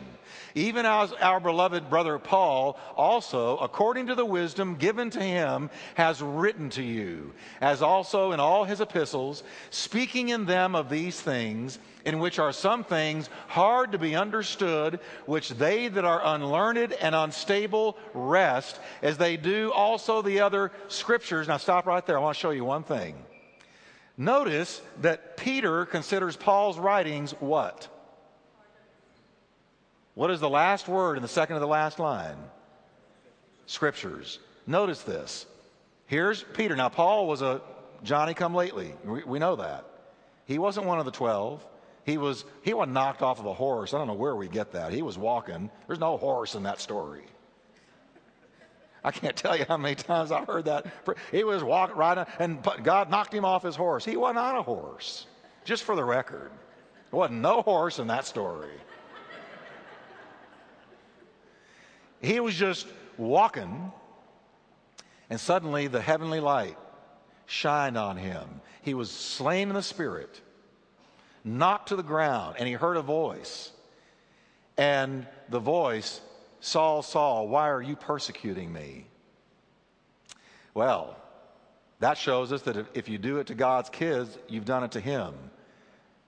even 0.54 0.86
as 0.86 1.12
our 1.14 1.40
beloved 1.40 1.88
brother 1.88 2.18
Paul 2.18 2.78
also, 2.96 3.56
according 3.58 4.06
to 4.08 4.14
the 4.14 4.24
wisdom 4.24 4.76
given 4.76 5.10
to 5.10 5.20
him, 5.22 5.70
has 5.94 6.22
written 6.22 6.70
to 6.70 6.82
you, 6.82 7.32
as 7.60 7.82
also 7.82 8.32
in 8.32 8.40
all 8.40 8.64
his 8.64 8.80
epistles, 8.80 9.42
speaking 9.70 10.30
in 10.30 10.44
them 10.44 10.74
of 10.74 10.88
these 10.88 11.20
things, 11.20 11.78
in 12.04 12.18
which 12.18 12.38
are 12.38 12.52
some 12.52 12.84
things 12.84 13.30
hard 13.48 13.92
to 13.92 13.98
be 13.98 14.16
understood, 14.16 14.98
which 15.26 15.50
they 15.50 15.88
that 15.88 16.04
are 16.04 16.20
unlearned 16.24 16.92
and 16.92 17.14
unstable 17.14 17.96
wrest, 18.14 18.80
as 19.02 19.18
they 19.18 19.36
do 19.36 19.72
also 19.72 20.22
the 20.22 20.40
other 20.40 20.72
scriptures. 20.88 21.48
Now, 21.48 21.58
stop 21.58 21.86
right 21.86 22.04
there. 22.04 22.18
I 22.18 22.20
want 22.20 22.36
to 22.36 22.40
show 22.40 22.50
you 22.50 22.64
one 22.64 22.82
thing. 22.82 23.14
Notice 24.16 24.82
that 25.00 25.36
Peter 25.36 25.86
considers 25.86 26.36
Paul's 26.36 26.78
writings 26.78 27.32
what? 27.40 27.88
What 30.14 30.30
is 30.30 30.40
the 30.40 30.48
last 30.48 30.88
word 30.88 31.16
in 31.16 31.22
the 31.22 31.28
second 31.28 31.56
of 31.56 31.60
the 31.60 31.68
last 31.68 31.98
line? 31.98 32.36
Scriptures. 33.66 34.38
Notice 34.66 35.02
this. 35.02 35.46
Here's 36.06 36.42
Peter. 36.42 36.76
Now, 36.76 36.88
Paul 36.88 37.26
was 37.26 37.42
a 37.42 37.62
Johnny 38.02 38.34
come 38.34 38.54
lately. 38.54 38.94
We, 39.04 39.24
we 39.24 39.38
know 39.38 39.56
that. 39.56 39.86
He 40.44 40.58
wasn't 40.58 40.86
one 40.86 40.98
of 40.98 41.04
the 41.04 41.10
12. 41.10 41.64
He 42.04 42.18
was 42.18 42.44
he 42.62 42.74
wasn't 42.74 42.94
knocked 42.94 43.22
off 43.22 43.38
of 43.38 43.46
a 43.46 43.54
horse. 43.54 43.94
I 43.94 43.98
don't 43.98 44.08
know 44.08 44.14
where 44.14 44.34
we 44.34 44.48
get 44.48 44.72
that. 44.72 44.92
He 44.92 45.02
was 45.02 45.16
walking. 45.16 45.70
There's 45.86 46.00
no 46.00 46.16
horse 46.16 46.54
in 46.54 46.64
that 46.64 46.80
story. 46.80 47.22
I 49.04 49.10
can't 49.10 49.36
tell 49.36 49.56
you 49.56 49.64
how 49.66 49.76
many 49.76 49.94
times 49.94 50.30
I've 50.30 50.46
heard 50.46 50.66
that. 50.66 50.86
He 51.32 51.42
was 51.42 51.64
walking 51.64 52.00
on, 52.00 52.26
and 52.38 52.62
God 52.84 53.10
knocked 53.10 53.34
him 53.34 53.44
off 53.44 53.62
his 53.62 53.74
horse. 53.74 54.04
He 54.04 54.16
wasn't 54.16 54.38
on 54.38 54.56
a 54.56 54.62
horse. 54.62 55.26
Just 55.64 55.84
for 55.84 55.96
the 55.96 56.04
record, 56.04 56.50
there 57.10 57.18
wasn't 57.18 57.40
no 57.40 57.62
horse 57.62 57.98
in 57.98 58.06
that 58.08 58.26
story. 58.26 58.70
He 62.22 62.38
was 62.38 62.54
just 62.54 62.86
walking, 63.18 63.92
and 65.28 65.38
suddenly 65.38 65.88
the 65.88 66.00
heavenly 66.00 66.40
light 66.40 66.78
shined 67.46 67.98
on 67.98 68.16
him. 68.16 68.60
He 68.82 68.94
was 68.94 69.10
slain 69.10 69.68
in 69.68 69.74
the 69.74 69.82
spirit, 69.82 70.40
knocked 71.44 71.88
to 71.88 71.96
the 71.96 72.02
ground, 72.02 72.56
and 72.58 72.68
he 72.68 72.74
heard 72.74 72.96
a 72.96 73.02
voice. 73.02 73.72
And 74.78 75.26
the 75.50 75.58
voice, 75.58 76.20
Saul, 76.60 77.02
Saul, 77.02 77.48
why 77.48 77.68
are 77.68 77.82
you 77.82 77.96
persecuting 77.96 78.72
me? 78.72 79.06
Well, 80.74 81.16
that 81.98 82.16
shows 82.16 82.52
us 82.52 82.62
that 82.62 82.86
if 82.94 83.08
you 83.08 83.18
do 83.18 83.38
it 83.38 83.48
to 83.48 83.54
God's 83.54 83.90
kids, 83.90 84.38
you've 84.48 84.64
done 84.64 84.84
it 84.84 84.92
to 84.92 85.00
him. 85.00 85.34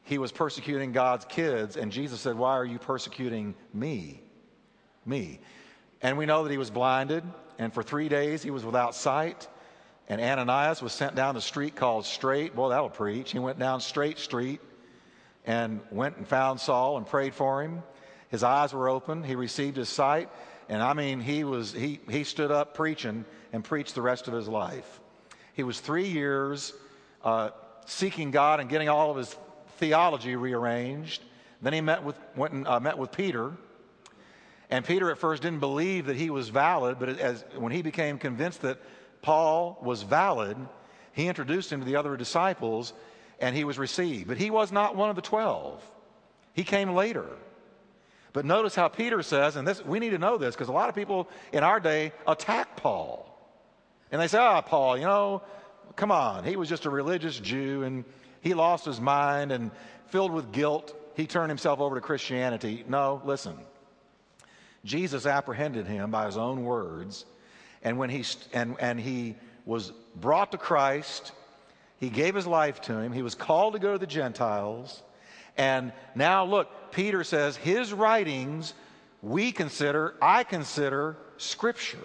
He 0.02 0.18
was 0.18 0.30
persecuting 0.32 0.92
God's 0.92 1.24
kids, 1.24 1.76
and 1.76 1.90
Jesus 1.90 2.20
said, 2.20 2.36
Why 2.36 2.52
are 2.52 2.64
you 2.64 2.78
persecuting 2.78 3.54
me? 3.72 4.20
Me. 5.06 5.40
And 6.04 6.18
we 6.18 6.26
know 6.26 6.44
that 6.44 6.52
he 6.52 6.58
was 6.58 6.70
blinded, 6.70 7.24
and 7.58 7.72
for 7.72 7.82
three 7.82 8.10
days 8.10 8.42
he 8.42 8.50
was 8.50 8.62
without 8.62 8.94
sight. 8.94 9.48
And 10.06 10.20
Ananias 10.20 10.82
was 10.82 10.92
sent 10.92 11.14
down 11.14 11.34
the 11.34 11.40
street 11.40 11.76
called 11.76 12.04
Straight. 12.04 12.54
Boy, 12.54 12.68
that'll 12.68 12.90
preach. 12.90 13.32
He 13.32 13.38
went 13.38 13.58
down 13.58 13.80
Straight 13.80 14.18
Street 14.18 14.60
and 15.46 15.80
went 15.90 16.18
and 16.18 16.28
found 16.28 16.60
Saul 16.60 16.98
and 16.98 17.06
prayed 17.06 17.32
for 17.32 17.62
him. 17.62 17.82
His 18.28 18.42
eyes 18.42 18.74
were 18.74 18.90
open. 18.90 19.22
He 19.22 19.34
received 19.34 19.78
his 19.78 19.88
sight. 19.88 20.28
And 20.68 20.82
I 20.82 20.92
mean, 20.92 21.20
he, 21.20 21.42
was, 21.42 21.72
he, 21.72 22.00
he 22.10 22.24
stood 22.24 22.50
up 22.50 22.74
preaching 22.74 23.24
and 23.54 23.64
preached 23.64 23.94
the 23.94 24.02
rest 24.02 24.28
of 24.28 24.34
his 24.34 24.46
life. 24.46 25.00
He 25.54 25.62
was 25.62 25.80
three 25.80 26.08
years 26.08 26.74
uh, 27.22 27.50
seeking 27.86 28.30
God 28.30 28.60
and 28.60 28.68
getting 28.68 28.90
all 28.90 29.10
of 29.10 29.16
his 29.16 29.34
theology 29.78 30.36
rearranged. 30.36 31.22
Then 31.62 31.72
he 31.72 31.80
met 31.80 32.04
with, 32.04 32.16
went 32.36 32.52
and 32.52 32.68
uh, 32.68 32.78
met 32.78 32.98
with 32.98 33.10
Peter. 33.10 33.52
And 34.70 34.84
Peter 34.84 35.10
at 35.10 35.18
first 35.18 35.42
didn't 35.42 35.60
believe 35.60 36.06
that 36.06 36.16
he 36.16 36.30
was 36.30 36.48
valid, 36.48 36.98
but 36.98 37.08
as, 37.20 37.44
when 37.56 37.72
he 37.72 37.82
became 37.82 38.18
convinced 38.18 38.62
that 38.62 38.78
Paul 39.22 39.78
was 39.82 40.02
valid, 40.02 40.56
he 41.12 41.28
introduced 41.28 41.72
him 41.72 41.80
to 41.80 41.86
the 41.86 41.96
other 41.96 42.16
disciples 42.16 42.92
and 43.40 43.54
he 43.54 43.64
was 43.64 43.78
received. 43.78 44.28
But 44.28 44.38
he 44.38 44.50
was 44.50 44.72
not 44.72 44.96
one 44.96 45.10
of 45.10 45.16
the 45.16 45.22
twelve, 45.22 45.82
he 46.52 46.64
came 46.64 46.94
later. 46.94 47.26
But 48.32 48.44
notice 48.44 48.74
how 48.74 48.88
Peter 48.88 49.22
says, 49.22 49.54
and 49.54 49.66
this, 49.66 49.84
we 49.84 50.00
need 50.00 50.10
to 50.10 50.18
know 50.18 50.38
this 50.38 50.56
because 50.56 50.68
a 50.68 50.72
lot 50.72 50.88
of 50.88 50.94
people 50.96 51.28
in 51.52 51.62
our 51.62 51.78
day 51.78 52.12
attack 52.26 52.76
Paul. 52.76 53.30
And 54.10 54.20
they 54.20 54.26
say, 54.26 54.38
ah, 54.38 54.58
oh, 54.58 54.62
Paul, 54.62 54.98
you 54.98 55.04
know, 55.04 55.42
come 55.94 56.10
on. 56.10 56.42
He 56.42 56.56
was 56.56 56.68
just 56.68 56.84
a 56.84 56.90
religious 56.90 57.38
Jew 57.38 57.84
and 57.84 58.04
he 58.40 58.54
lost 58.54 58.84
his 58.84 59.00
mind 59.00 59.52
and 59.52 59.70
filled 60.06 60.32
with 60.32 60.52
guilt, 60.52 60.94
he 61.16 61.26
turned 61.26 61.50
himself 61.50 61.80
over 61.80 61.94
to 61.94 62.00
Christianity. 62.00 62.84
No, 62.88 63.22
listen. 63.24 63.56
Jesus 64.84 65.26
apprehended 65.26 65.86
him 65.86 66.10
by 66.10 66.26
his 66.26 66.36
own 66.36 66.64
words. 66.64 67.24
And 67.82 67.98
when 67.98 68.10
he, 68.10 68.24
and, 68.52 68.76
and 68.78 69.00
he 69.00 69.36
was 69.64 69.92
brought 70.16 70.52
to 70.52 70.58
Christ, 70.58 71.32
he 71.98 72.10
gave 72.10 72.34
his 72.34 72.46
life 72.46 72.80
to 72.82 72.98
him. 72.98 73.12
He 73.12 73.22
was 73.22 73.34
called 73.34 73.74
to 73.74 73.78
go 73.78 73.92
to 73.92 73.98
the 73.98 74.06
Gentiles. 74.06 75.02
And 75.56 75.92
now, 76.14 76.44
look, 76.44 76.92
Peter 76.92 77.24
says 77.24 77.56
his 77.56 77.92
writings 77.92 78.74
we 79.22 79.52
consider, 79.52 80.14
I 80.20 80.44
consider 80.44 81.16
Scripture. 81.38 81.98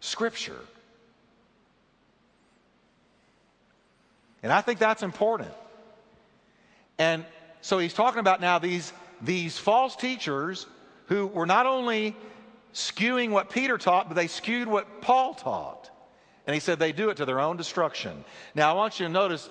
Scripture. 0.00 0.60
And 4.42 4.52
I 4.52 4.62
think 4.62 4.78
that's 4.78 5.02
important. 5.02 5.50
And 6.98 7.24
so 7.60 7.78
he's 7.78 7.92
talking 7.92 8.20
about 8.20 8.40
now 8.40 8.58
these, 8.58 8.92
these 9.20 9.58
false 9.58 9.94
teachers 9.94 10.66
who 11.08 11.26
were 11.26 11.46
not 11.46 11.66
only 11.66 12.16
skewing 12.72 13.30
what 13.30 13.50
Peter 13.50 13.76
taught, 13.78 14.08
but 14.08 14.14
they 14.14 14.26
skewed 14.26 14.68
what 14.68 15.00
Paul 15.00 15.34
taught. 15.34 15.90
And 16.46 16.54
he 16.54 16.60
said 16.60 16.78
they 16.78 16.92
do 16.92 17.10
it 17.10 17.18
to 17.18 17.24
their 17.24 17.40
own 17.40 17.56
destruction. 17.56 18.24
Now, 18.54 18.70
I 18.70 18.74
want 18.74 19.00
you 19.00 19.06
to 19.06 19.12
notice 19.12 19.48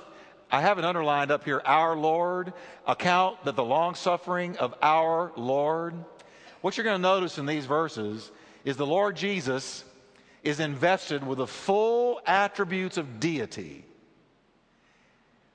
I 0.50 0.62
have 0.62 0.80
it 0.80 0.86
underlined 0.86 1.30
up 1.30 1.44
here, 1.44 1.62
our 1.66 1.96
Lord, 1.96 2.54
account 2.86 3.44
that 3.44 3.56
the 3.56 3.64
long 3.64 3.96
suffering 3.96 4.58
of 4.58 4.74
our 4.82 5.32
Lord. 5.36 5.94
What 6.62 6.78
you're 6.78 6.86
going 6.86 6.98
to 6.98 7.02
notice 7.02 7.38
in 7.38 7.46
these 7.46 7.66
verses 7.66 8.32
is 8.64 8.78
the 8.78 8.86
Lord 8.86 9.16
Jesus 9.16 9.84
is 10.44 10.60
invested 10.60 11.26
with 11.26 11.40
the 11.40 11.48
full 11.48 12.22
attributes 12.26 12.98
of 12.98 13.20
deity. 13.20 13.84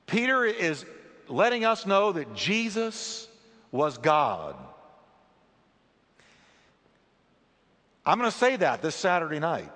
Peter 0.07 0.45
is 0.45 0.85
letting 1.29 1.65
us 1.65 1.87
know 1.87 2.13
that 2.13 2.35
Jesus 2.35 3.27
was 3.71 3.97
God. 3.97 4.57
I'm 8.05 8.19
going 8.19 8.31
to 8.31 8.37
say 8.37 8.57
that 8.57 8.83
this 8.83 8.95
Saturday 8.95 9.39
night. 9.39 9.71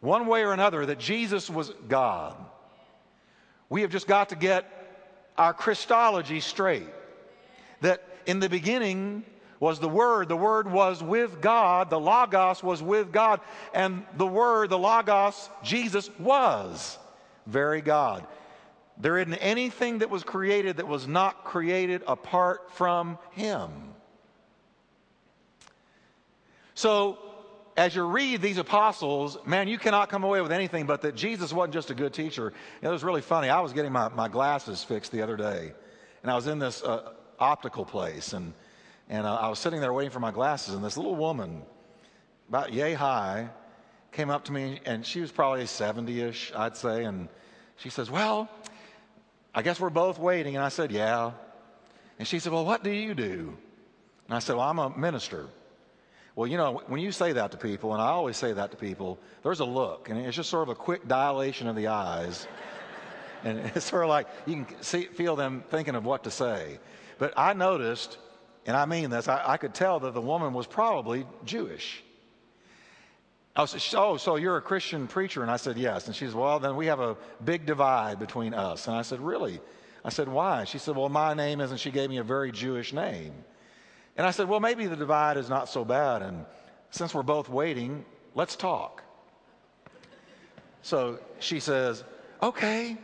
One 0.00 0.26
way 0.26 0.44
or 0.44 0.52
another, 0.52 0.86
that 0.86 0.98
Jesus 0.98 1.48
was 1.48 1.72
God. 1.88 2.36
We 3.68 3.82
have 3.82 3.90
just 3.90 4.06
got 4.06 4.28
to 4.28 4.36
get 4.36 4.70
our 5.36 5.54
Christology 5.54 6.40
straight. 6.40 6.88
That 7.80 8.06
in 8.26 8.38
the 8.38 8.48
beginning 8.48 9.24
was 9.60 9.80
the 9.80 9.88
Word, 9.88 10.28
the 10.28 10.36
Word 10.36 10.70
was 10.70 11.02
with 11.02 11.40
God, 11.40 11.88
the 11.90 11.98
Logos 11.98 12.62
was 12.62 12.82
with 12.82 13.12
God, 13.12 13.40
and 13.72 14.04
the 14.16 14.26
Word, 14.26 14.70
the 14.70 14.78
Logos, 14.78 15.48
Jesus 15.62 16.10
was 16.18 16.98
very 17.46 17.80
God. 17.80 18.26
There 18.98 19.18
isn't 19.18 19.34
anything 19.34 19.98
that 19.98 20.10
was 20.10 20.22
created 20.22 20.76
that 20.76 20.86
was 20.86 21.08
not 21.08 21.44
created 21.44 22.02
apart 22.06 22.70
from 22.72 23.18
Him. 23.32 23.93
So 26.74 27.18
as 27.76 27.94
you 27.94 28.04
read 28.04 28.40
these 28.40 28.58
apostles, 28.58 29.38
man, 29.46 29.68
you 29.68 29.78
cannot 29.78 30.08
come 30.08 30.24
away 30.24 30.40
with 30.40 30.52
anything 30.52 30.86
but 30.86 31.02
that 31.02 31.14
Jesus 31.14 31.52
wasn't 31.52 31.74
just 31.74 31.90
a 31.90 31.94
good 31.94 32.12
teacher. 32.12 32.52
it 32.82 32.88
was 32.88 33.02
really 33.02 33.20
funny. 33.20 33.48
I 33.48 33.60
was 33.60 33.72
getting 33.72 33.92
my, 33.92 34.08
my 34.10 34.28
glasses 34.28 34.84
fixed 34.84 35.12
the 35.12 35.22
other 35.22 35.36
day, 35.36 35.72
and 36.22 36.30
I 36.30 36.34
was 36.36 36.46
in 36.46 36.58
this 36.58 36.82
uh, 36.82 37.12
optical 37.38 37.84
place, 37.84 38.32
and, 38.32 38.52
and 39.08 39.26
uh, 39.26 39.34
I 39.34 39.48
was 39.48 39.58
sitting 39.58 39.80
there 39.80 39.92
waiting 39.92 40.12
for 40.12 40.20
my 40.20 40.30
glasses, 40.30 40.74
and 40.74 40.84
this 40.84 40.96
little 40.96 41.16
woman, 41.16 41.62
about 42.48 42.72
yay 42.72 42.94
high, 42.94 43.48
came 44.12 44.30
up 44.30 44.44
to 44.44 44.52
me, 44.52 44.80
and 44.84 45.04
she 45.04 45.20
was 45.20 45.32
probably 45.32 45.66
70 45.66 46.20
ish, 46.20 46.52
I'd 46.54 46.76
say, 46.76 47.04
and 47.04 47.28
she 47.76 47.90
says, 47.90 48.10
Well, 48.10 48.48
I 49.54 49.62
guess 49.62 49.80
we're 49.80 49.90
both 49.90 50.18
waiting. 50.18 50.56
And 50.56 50.64
I 50.64 50.68
said, 50.68 50.90
Yeah. 50.90 51.32
And 52.18 52.26
she 52.26 52.38
said, 52.38 52.52
Well, 52.52 52.64
what 52.64 52.82
do 52.82 52.90
you 52.90 53.14
do? 53.14 53.56
And 54.26 54.36
I 54.36 54.38
said, 54.38 54.56
Well, 54.56 54.68
I'm 54.68 54.78
a 54.78 54.96
minister. 54.96 55.48
Well, 56.36 56.48
you 56.48 56.56
know, 56.56 56.82
when 56.88 57.00
you 57.00 57.12
say 57.12 57.32
that 57.32 57.52
to 57.52 57.56
people, 57.56 57.92
and 57.92 58.02
I 58.02 58.08
always 58.08 58.36
say 58.36 58.52
that 58.52 58.72
to 58.72 58.76
people, 58.76 59.20
there's 59.42 59.60
a 59.60 59.64
look, 59.64 60.08
and 60.08 60.18
it's 60.18 60.36
just 60.36 60.50
sort 60.50 60.64
of 60.64 60.68
a 60.70 60.74
quick 60.74 61.06
dilation 61.06 61.68
of 61.68 61.76
the 61.76 61.86
eyes. 61.86 62.48
and 63.44 63.58
it's 63.58 63.84
sort 63.84 64.02
of 64.02 64.08
like 64.08 64.26
you 64.46 64.64
can 64.64 64.82
see, 64.82 65.04
feel 65.04 65.36
them 65.36 65.62
thinking 65.68 65.94
of 65.94 66.04
what 66.04 66.24
to 66.24 66.30
say. 66.30 66.78
But 67.18 67.34
I 67.36 67.52
noticed, 67.52 68.18
and 68.66 68.76
I 68.76 68.84
mean 68.84 69.10
this, 69.10 69.28
I, 69.28 69.42
I 69.52 69.56
could 69.58 69.74
tell 69.74 70.00
that 70.00 70.12
the 70.12 70.20
woman 70.20 70.52
was 70.52 70.66
probably 70.66 71.24
Jewish. 71.44 72.02
Oh, 73.56 73.60
I 73.60 73.62
was, 73.62 73.94
oh, 73.96 74.16
so 74.16 74.34
you're 74.34 74.56
a 74.56 74.62
Christian 74.62 75.06
preacher? 75.06 75.42
And 75.42 75.50
I 75.50 75.56
said, 75.56 75.76
yes. 75.76 76.08
And 76.08 76.16
she 76.16 76.26
said, 76.26 76.34
well, 76.34 76.58
then 76.58 76.74
we 76.74 76.86
have 76.86 76.98
a 76.98 77.16
big 77.44 77.66
divide 77.66 78.18
between 78.18 78.52
us. 78.52 78.88
And 78.88 78.96
I 78.96 79.02
said, 79.02 79.20
really? 79.20 79.60
I 80.04 80.08
said, 80.08 80.28
why? 80.28 80.64
She 80.64 80.78
said, 80.78 80.96
well, 80.96 81.08
my 81.08 81.34
name 81.34 81.60
isn't, 81.60 81.78
she 81.78 81.92
gave 81.92 82.10
me 82.10 82.16
a 82.16 82.24
very 82.24 82.50
Jewish 82.50 82.92
name. 82.92 83.32
And 84.16 84.26
I 84.26 84.30
said, 84.30 84.48
Well, 84.48 84.60
maybe 84.60 84.86
the 84.86 84.96
divide 84.96 85.36
is 85.36 85.48
not 85.48 85.68
so 85.68 85.84
bad. 85.84 86.22
And 86.22 86.44
since 86.90 87.14
we're 87.14 87.22
both 87.22 87.48
waiting, 87.48 88.04
let's 88.34 88.56
talk. 88.56 89.02
So 90.82 91.18
she 91.40 91.60
says, 91.60 92.04
Okay. 92.42 92.96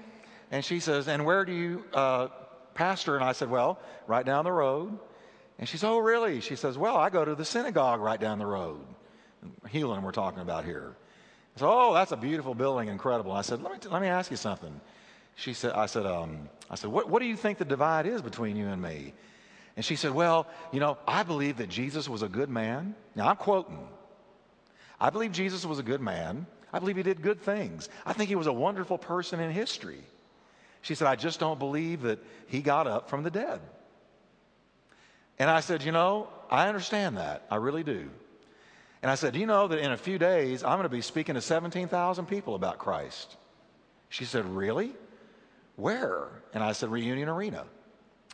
And 0.51 0.65
she 0.65 0.81
says, 0.81 1.09
And 1.09 1.25
where 1.25 1.45
do 1.45 1.53
you 1.53 1.85
uh, 1.93 2.29
pastor? 2.75 3.17
And 3.17 3.25
I 3.25 3.33
said, 3.33 3.51
Well, 3.51 3.79
right 4.07 4.25
down 4.25 4.45
the 4.45 4.53
road. 4.53 4.99
And 5.59 5.69
she 5.69 5.77
says, 5.77 5.89
Oh, 5.89 5.99
really? 5.99 6.41
She 6.41 6.57
says, 6.57 6.79
Well, 6.79 6.97
I 6.97 7.11
go 7.11 7.25
to 7.25 7.35
the 7.35 7.45
synagogue 7.45 8.01
right 8.01 8.21
down 8.21 8.39
the 8.39 8.47
road. 8.47 8.85
Healing, 9.69 10.03
we're 10.03 10.13
talking 10.13 10.41
about 10.41 10.65
here. 10.65 10.95
I 11.57 11.61
said, 11.61 11.69
Oh, 11.69 11.95
that's 11.95 12.13
a 12.13 12.17
beautiful 12.17 12.55
building, 12.55 12.89
incredible. 12.89 13.33
I 13.33 13.43
said, 13.43 13.63
Let 13.63 13.73
me, 13.73 13.79
t- 13.79 13.89
let 13.89 14.03
me 14.03 14.09
ask 14.09 14.31
you 14.31 14.37
something. 14.37 14.81
She 15.41 15.55
said, 15.55 15.73
I 15.73 15.87
said, 15.87 16.05
um, 16.05 16.51
I 16.71 16.75
said, 16.75 16.91
what, 16.91 17.09
what 17.09 17.21
do 17.23 17.27
you 17.27 17.37
think 17.37 17.57
the 17.57 17.65
divide 17.65 18.07
is 18.07 18.21
between 18.21 18.57
you 18.57 18.69
and 18.69 18.81
me? 18.81 19.15
And 19.77 19.85
she 19.85 19.97
said, 19.97 20.13
Well, 20.13 20.47
you 20.73 20.81
know, 20.81 20.99
I 21.07 21.23
believe 21.23 21.59
that 21.59 21.69
Jesus 21.69 22.09
was 22.09 22.23
a 22.23 22.29
good 22.29 22.49
man. 22.49 22.95
Now, 23.15 23.29
I'm 23.29 23.37
quoting. 23.37 23.79
I 25.01 25.11
believe 25.11 25.33
Jesus 25.33 25.65
was 25.65 25.79
a 25.79 25.83
good 25.83 26.01
man. 26.01 26.47
I 26.73 26.79
believe 26.79 26.97
he 26.97 27.03
did 27.03 27.23
good 27.23 27.41
things. 27.41 27.89
I 28.05 28.13
think 28.13 28.29
he 28.29 28.37
was 28.37 28.47
a 28.47 28.53
wonderful 28.53 28.99
person 28.99 29.41
in 29.41 29.51
history. 29.51 30.03
She 30.83 30.95
said, 30.95 31.09
I 31.09 31.17
just 31.17 31.41
don't 31.41 31.59
believe 31.59 32.03
that 32.03 32.19
he 32.47 32.61
got 32.61 32.87
up 32.87 33.09
from 33.09 33.23
the 33.23 33.31
dead. 33.31 33.61
And 35.39 35.51
I 35.51 35.61
said, 35.61 35.83
You 35.83 35.93
know, 35.93 36.29
I 36.51 36.69
understand 36.69 37.17
that. 37.17 37.47
I 37.51 37.57
really 37.57 37.83
do. 37.83 38.09
And 39.03 39.11
I 39.11 39.15
said, 39.15 39.33
Do 39.33 39.39
You 39.39 39.47
know 39.47 39.69
that 39.69 39.79
in 39.79 39.93
a 39.93 39.97
few 39.97 40.19
days, 40.19 40.63
I'm 40.63 40.77
going 40.77 40.83
to 40.83 40.89
be 40.89 41.01
speaking 41.01 41.35
to 41.35 41.41
17,000 41.41 42.27
people 42.27 42.55
about 42.55 42.79
Christ. 42.79 43.37
She 44.11 44.25
said, 44.25 44.45
Really? 44.45 44.93
Where? 45.77 46.29
And 46.53 46.63
I 46.63 46.73
said, 46.73 46.91
Reunion 46.91 47.29
Arena. 47.29 47.65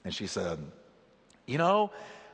And 0.04 0.14
she 0.14 0.26
said, 0.26 0.58
you 1.46 1.58
know, 1.58 1.90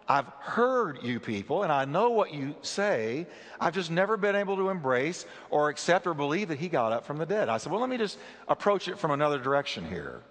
I've 0.09 0.27
heard 0.41 1.03
you 1.03 1.21
people 1.21 1.63
and 1.63 1.73
I 1.73 1.85
know 1.85 2.11
what 2.11 2.35
you 2.35 2.55
say. 2.63 3.27
I've 3.61 3.75
just 3.75 3.91
never 3.91 4.17
been 4.17 4.35
able 4.35 4.57
to 4.57 4.69
embrace 4.69 5.25
or 5.51 5.69
accept 5.69 6.07
or 6.07 6.15
believe 6.15 6.49
that 6.49 6.59
he 6.59 6.69
got 6.69 6.93
up 6.93 7.07
from 7.07 7.19
the 7.19 7.27
dead. 7.27 7.49
I 7.49 7.59
said, 7.59 7.71
Well, 7.71 7.81
let 7.81 7.91
me 7.91 7.99
just 7.99 8.19
approach 8.49 8.89
it 8.89 8.99
from 8.99 9.13
another 9.13 9.39
direction 9.39 9.89
here. 9.89 10.23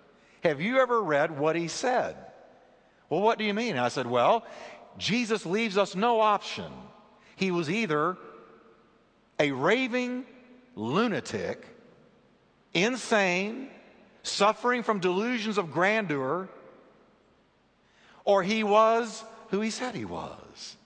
Have 0.44 0.60
you 0.60 0.80
ever 0.80 1.02
read 1.02 1.38
what 1.38 1.56
he 1.56 1.68
said? 1.68 2.16
Well, 3.10 3.22
what 3.22 3.38
do 3.38 3.44
you 3.44 3.54
mean? 3.54 3.78
I 3.78 3.88
said, 3.88 4.08
Well, 4.08 4.46
Jesus 4.98 5.46
leaves 5.46 5.78
us 5.78 5.96
no 5.96 6.20
option. 6.20 6.72
He 7.36 7.52
was 7.52 7.70
either 7.70 8.18
a 9.40 9.52
raving 9.52 10.26
lunatic, 10.76 11.66
insane, 12.74 13.70
suffering 14.24 14.84
from 14.84 15.00
delusions 15.00 15.58
of 15.58 15.72
grandeur 15.72 16.50
or 18.26 18.44
he 18.44 18.64
was 18.64 19.24
who 19.50 19.62
he 19.62 19.70
said 19.70 19.96
he 19.96 20.06
was. 20.06 20.78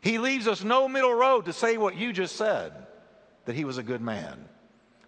He 0.00 0.18
leaves 0.18 0.48
us 0.48 0.64
no 0.64 0.88
middle 0.88 1.12
road 1.12 1.46
to 1.46 1.52
say 1.52 1.76
what 1.76 1.96
you 1.96 2.12
just 2.12 2.36
said 2.36 2.72
that 3.44 3.54
he 3.54 3.64
was 3.64 3.78
a 3.78 3.82
good 3.82 4.00
man. 4.00 4.44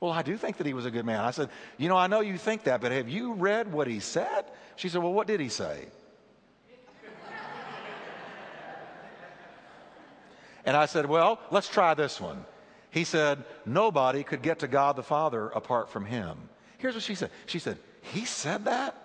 Well, 0.00 0.12
I 0.12 0.22
do 0.22 0.36
think 0.36 0.56
that 0.56 0.66
he 0.66 0.74
was 0.74 0.84
a 0.84 0.90
good 0.90 1.06
man. 1.06 1.20
I 1.20 1.30
said, 1.30 1.48
You 1.78 1.88
know, 1.88 1.96
I 1.96 2.08
know 2.08 2.20
you 2.20 2.36
think 2.36 2.64
that, 2.64 2.80
but 2.80 2.92
have 2.92 3.08
you 3.08 3.34
read 3.34 3.72
what 3.72 3.86
he 3.86 4.00
said? 4.00 4.44
She 4.76 4.88
said, 4.88 5.02
Well, 5.02 5.12
what 5.12 5.28
did 5.28 5.38
he 5.38 5.48
say? 5.48 5.86
and 10.66 10.76
I 10.76 10.86
said, 10.86 11.06
Well, 11.06 11.38
let's 11.50 11.68
try 11.68 11.94
this 11.94 12.20
one. 12.20 12.44
He 12.90 13.04
said, 13.04 13.44
Nobody 13.64 14.24
could 14.24 14.42
get 14.42 14.58
to 14.58 14.68
God 14.68 14.96
the 14.96 15.04
Father 15.04 15.48
apart 15.50 15.88
from 15.88 16.04
him. 16.04 16.36
Here's 16.78 16.94
what 16.94 17.04
she 17.04 17.14
said. 17.14 17.30
She 17.46 17.60
said, 17.60 17.78
He 18.00 18.24
said 18.24 18.64
that? 18.64 18.96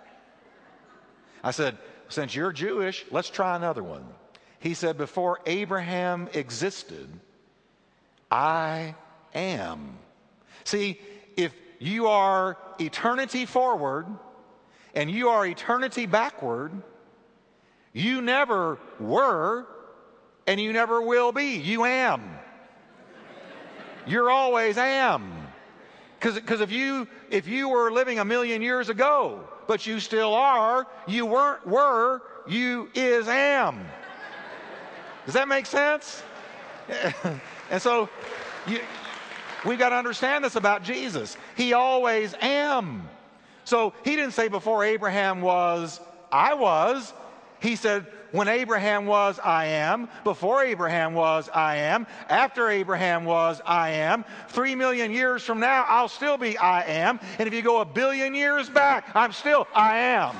I 1.42 1.50
said, 1.50 1.78
Since 2.08 2.34
you're 2.34 2.52
Jewish, 2.52 3.04
let's 3.10 3.30
try 3.30 3.56
another 3.56 3.82
one. 3.82 4.06
He 4.60 4.74
said, 4.74 4.98
Before 4.98 5.40
Abraham 5.46 6.28
existed, 6.34 7.08
I 8.30 8.94
am. 9.34 9.98
See, 10.64 11.00
if 11.36 11.54
you 11.78 12.08
are 12.08 12.58
eternity 12.80 13.46
forward 13.46 14.06
and 14.94 15.10
you 15.10 15.28
are 15.28 15.46
eternity 15.46 16.06
backward, 16.06 16.72
you 17.92 18.20
never 18.20 18.78
were 18.98 19.66
and 20.46 20.60
you 20.60 20.72
never 20.72 21.00
will 21.00 21.32
be. 21.32 21.56
You 21.56 21.84
am. 21.84 22.22
You're 24.06 24.30
always 24.30 24.78
am. 24.78 25.37
Because 26.20 26.60
if 26.60 26.72
you 26.72 27.06
if 27.30 27.46
you 27.46 27.68
were 27.68 27.92
living 27.92 28.18
a 28.18 28.24
million 28.24 28.60
years 28.60 28.88
ago, 28.88 29.48
but 29.66 29.86
you 29.86 30.00
still 30.00 30.34
are, 30.34 30.86
you 31.06 31.26
weren't 31.26 31.66
were, 31.66 32.22
you 32.48 32.88
is 32.94 33.28
am. 33.28 33.86
Does 35.24 35.34
that 35.34 35.46
make 35.46 35.66
sense? 35.66 36.22
and 37.70 37.80
so 37.82 38.08
you, 38.66 38.80
we've 39.64 39.78
got 39.78 39.90
to 39.90 39.96
understand 39.96 40.42
this 40.42 40.56
about 40.56 40.82
Jesus. 40.82 41.36
He 41.56 41.74
always 41.74 42.34
am. 42.40 43.08
So 43.64 43.92
he 44.04 44.16
didn't 44.16 44.32
say 44.32 44.48
before 44.48 44.84
Abraham 44.84 45.42
was, 45.42 46.00
I 46.32 46.54
was. 46.54 47.12
He 47.60 47.76
said, 47.76 48.06
when 48.32 48.48
Abraham 48.48 49.06
was, 49.06 49.38
I 49.38 49.66
am. 49.66 50.08
Before 50.24 50.62
Abraham 50.62 51.14
was, 51.14 51.48
I 51.48 51.76
am. 51.76 52.06
After 52.28 52.68
Abraham 52.68 53.24
was, 53.24 53.60
I 53.64 53.90
am. 53.90 54.24
Three 54.48 54.74
million 54.74 55.10
years 55.10 55.42
from 55.42 55.60
now, 55.60 55.84
I'll 55.88 56.08
still 56.08 56.36
be 56.36 56.56
I 56.58 56.82
am. 56.82 57.20
And 57.38 57.46
if 57.46 57.54
you 57.54 57.62
go 57.62 57.80
a 57.80 57.84
billion 57.84 58.34
years 58.34 58.68
back, 58.68 59.10
I'm 59.14 59.32
still 59.32 59.66
I 59.74 59.98
am. 59.98 60.36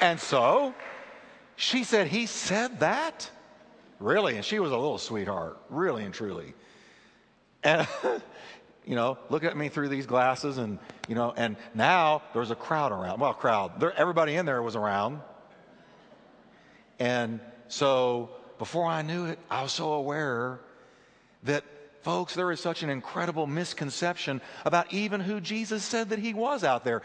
And 0.00 0.20
so 0.20 0.74
she 1.56 1.84
said, 1.84 2.06
He 2.08 2.26
said 2.26 2.80
that? 2.80 3.30
Really? 3.98 4.36
And 4.36 4.44
she 4.44 4.58
was 4.58 4.70
a 4.70 4.76
little 4.76 4.98
sweetheart, 4.98 5.58
really 5.70 6.04
and 6.04 6.12
truly. 6.12 6.52
And 7.62 7.88
you 8.86 8.94
know, 8.94 9.18
look 9.28 9.44
at 9.44 9.56
me 9.56 9.68
through 9.68 9.88
these 9.88 10.06
glasses 10.06 10.58
and, 10.58 10.78
you 11.08 11.16
know, 11.16 11.34
and 11.36 11.56
now 11.74 12.22
there's 12.32 12.52
a 12.52 12.54
crowd 12.54 12.92
around. 12.92 13.20
Well, 13.20 13.34
crowd. 13.34 13.80
There, 13.80 13.92
everybody 13.98 14.36
in 14.36 14.46
there 14.46 14.62
was 14.62 14.76
around. 14.76 15.20
And 16.98 17.40
so 17.68 18.30
before 18.58 18.86
I 18.86 19.02
knew 19.02 19.26
it, 19.26 19.38
I 19.50 19.62
was 19.62 19.72
so 19.72 19.92
aware 19.92 20.60
that 21.42 21.64
Folks, 22.06 22.36
there 22.36 22.52
is 22.52 22.60
such 22.60 22.84
an 22.84 22.88
incredible 22.88 23.48
misconception 23.48 24.40
about 24.64 24.92
even 24.92 25.20
who 25.20 25.40
Jesus 25.40 25.82
said 25.82 26.10
that 26.10 26.20
he 26.20 26.34
was 26.34 26.62
out 26.62 26.84
there. 26.84 27.02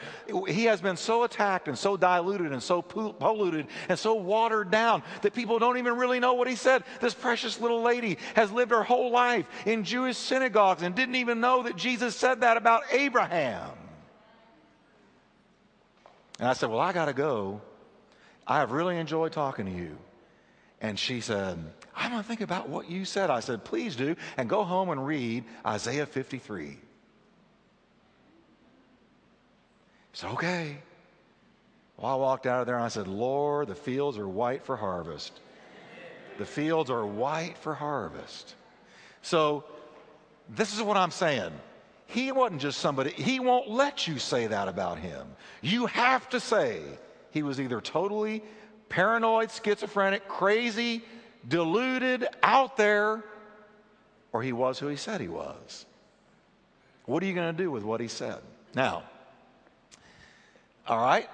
He 0.47 0.65
has 0.65 0.79
been 0.79 0.95
so 0.95 1.23
attacked 1.23 1.67
and 1.67 1.75
so 1.75 1.97
diluted 1.97 2.51
and 2.51 2.61
so 2.61 2.83
polluted 2.83 3.65
and 3.89 3.97
so 3.97 4.13
watered 4.13 4.69
down 4.69 5.01
that 5.23 5.33
people 5.33 5.57
don't 5.57 5.79
even 5.79 5.97
really 5.97 6.19
know 6.19 6.35
what 6.35 6.47
he 6.47 6.53
said. 6.53 6.83
This 6.99 7.15
precious 7.15 7.59
little 7.59 7.81
lady 7.81 8.19
has 8.35 8.51
lived 8.51 8.69
her 8.69 8.83
whole 8.83 9.09
life 9.09 9.47
in 9.65 9.85
Jewish 9.85 10.17
synagogues 10.17 10.83
and 10.83 10.93
didn't 10.93 11.15
even 11.15 11.39
know 11.39 11.63
that 11.63 11.77
Jesus 11.77 12.15
said 12.15 12.41
that 12.41 12.57
about 12.57 12.83
Abraham. 12.91 13.71
And 16.37 16.47
I 16.47 16.53
said, 16.53 16.69
Well, 16.69 16.79
I 16.79 16.93
got 16.93 17.05
to 17.05 17.13
go. 17.13 17.59
I 18.45 18.59
have 18.59 18.71
really 18.71 18.99
enjoyed 18.99 19.31
talking 19.31 19.65
to 19.65 19.71
you. 19.71 19.97
And 20.79 20.99
she 20.99 21.21
said, 21.21 21.57
I'm 21.95 22.12
going 22.12 22.21
to 22.21 22.27
think 22.27 22.41
about 22.41 22.69
what 22.69 22.89
you 22.89 23.06
said. 23.06 23.30
I 23.30 23.39
said, 23.41 23.63
please 23.63 23.95
do, 23.95 24.15
and 24.38 24.49
go 24.49 24.63
home 24.63 24.89
and 24.89 25.06
read 25.06 25.43
Isaiah 25.65 26.06
53. 26.06 26.65
He 26.67 26.77
said, 30.13 30.32
okay. 30.32 30.77
Well, 31.97 32.12
I 32.12 32.15
walked 32.15 32.47
out 32.47 32.62
of 32.62 32.67
there 32.67 32.75
and 32.75 32.84
I 32.84 32.89
said, 32.89 33.08
Lord, 33.08 33.67
the 33.67 33.75
fields 33.75 34.17
are 34.17 34.27
white 34.27 34.63
for 34.63 34.75
harvest. 34.75 35.39
The 36.38 36.45
fields 36.45 36.89
are 36.89 37.06
white 37.06 37.58
for 37.58 37.75
harvest. 37.75 38.56
So, 39.21 39.63
this 40.49 40.75
is 40.75 40.82
what 40.82 40.97
I'm 40.97 41.12
saying. 41.12 41.51
He 42.08 42.32
wasn't 42.32 42.62
just 42.62 42.80
somebody, 42.80 43.12
he 43.12 43.39
won't 43.39 43.69
let 43.69 44.08
you 44.08 44.19
say 44.19 44.47
that 44.47 44.67
about 44.67 44.97
him. 44.97 45.27
You 45.62 45.86
have 45.86 46.27
to 46.30 46.39
say 46.39 46.82
he 47.30 47.43
was 47.43 47.62
either 47.62 47.80
totally 47.80 48.43
paranoid, 48.89 49.49
schizophrenic, 49.51 50.27
crazy, 50.27 51.04
deluded, 51.47 52.27
out 52.43 52.77
there, 52.77 53.23
or 54.32 54.41
he 54.41 54.54
was 54.54 54.80
who 54.80 54.88
he 54.88 54.95
said 54.95 55.21
he 55.21 55.27
was. 55.27 55.86
What 57.06 57.23
are 57.23 57.25
you 57.25 57.34
going 57.34 57.56
to 57.56 57.63
do 57.63 57.71
with 57.71 57.84
what 57.84 57.99
he 57.99 58.08
said? 58.08 58.39
Now, 58.75 59.04
all 60.88 60.99
right, 60.99 61.30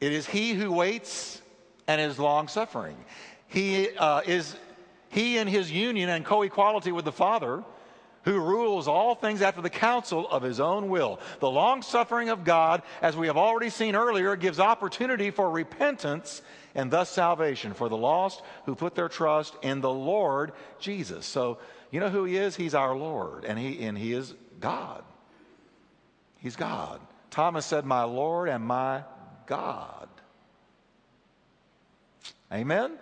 it 0.00 0.12
is 0.12 0.26
he 0.26 0.52
who 0.52 0.72
waits 0.72 1.40
and 1.86 2.00
is 2.00 2.18
long 2.18 2.48
suffering. 2.48 2.96
He 3.48 3.90
uh, 3.96 4.22
is 4.26 4.56
he 5.08 5.38
in 5.38 5.46
his 5.46 5.70
union 5.70 6.08
and 6.08 6.24
co 6.24 6.42
equality 6.42 6.92
with 6.92 7.04
the 7.04 7.12
Father 7.12 7.62
who 8.26 8.40
rules 8.40 8.88
all 8.88 9.14
things 9.14 9.40
after 9.40 9.62
the 9.62 9.70
counsel 9.70 10.28
of 10.28 10.42
his 10.42 10.58
own 10.58 10.88
will. 10.88 11.20
The 11.38 11.50
long 11.50 11.80
suffering 11.80 12.28
of 12.28 12.42
God, 12.44 12.82
as 13.00 13.16
we 13.16 13.28
have 13.28 13.36
already 13.36 13.70
seen 13.70 13.94
earlier, 13.94 14.34
gives 14.34 14.58
opportunity 14.58 15.30
for 15.30 15.48
repentance 15.48 16.42
and 16.74 16.90
thus 16.90 17.08
salvation 17.08 17.72
for 17.72 17.88
the 17.88 17.96
lost 17.96 18.42
who 18.66 18.74
put 18.74 18.96
their 18.96 19.08
trust 19.08 19.56
in 19.62 19.80
the 19.80 19.92
Lord 19.92 20.52
Jesus. 20.80 21.24
So, 21.24 21.58
you 21.92 22.00
know 22.00 22.10
who 22.10 22.24
he 22.24 22.36
is? 22.36 22.56
He's 22.56 22.74
our 22.74 22.96
Lord, 22.96 23.44
and 23.44 23.56
he, 23.56 23.84
and 23.84 23.96
he 23.96 24.12
is 24.12 24.34
God. 24.58 25.04
He's 26.38 26.56
God. 26.56 27.00
Thomas 27.30 27.64
said, 27.64 27.84
My 27.84 28.02
Lord 28.02 28.48
and 28.48 28.64
my 28.64 29.04
God. 29.46 30.08
Amen? 32.52 32.98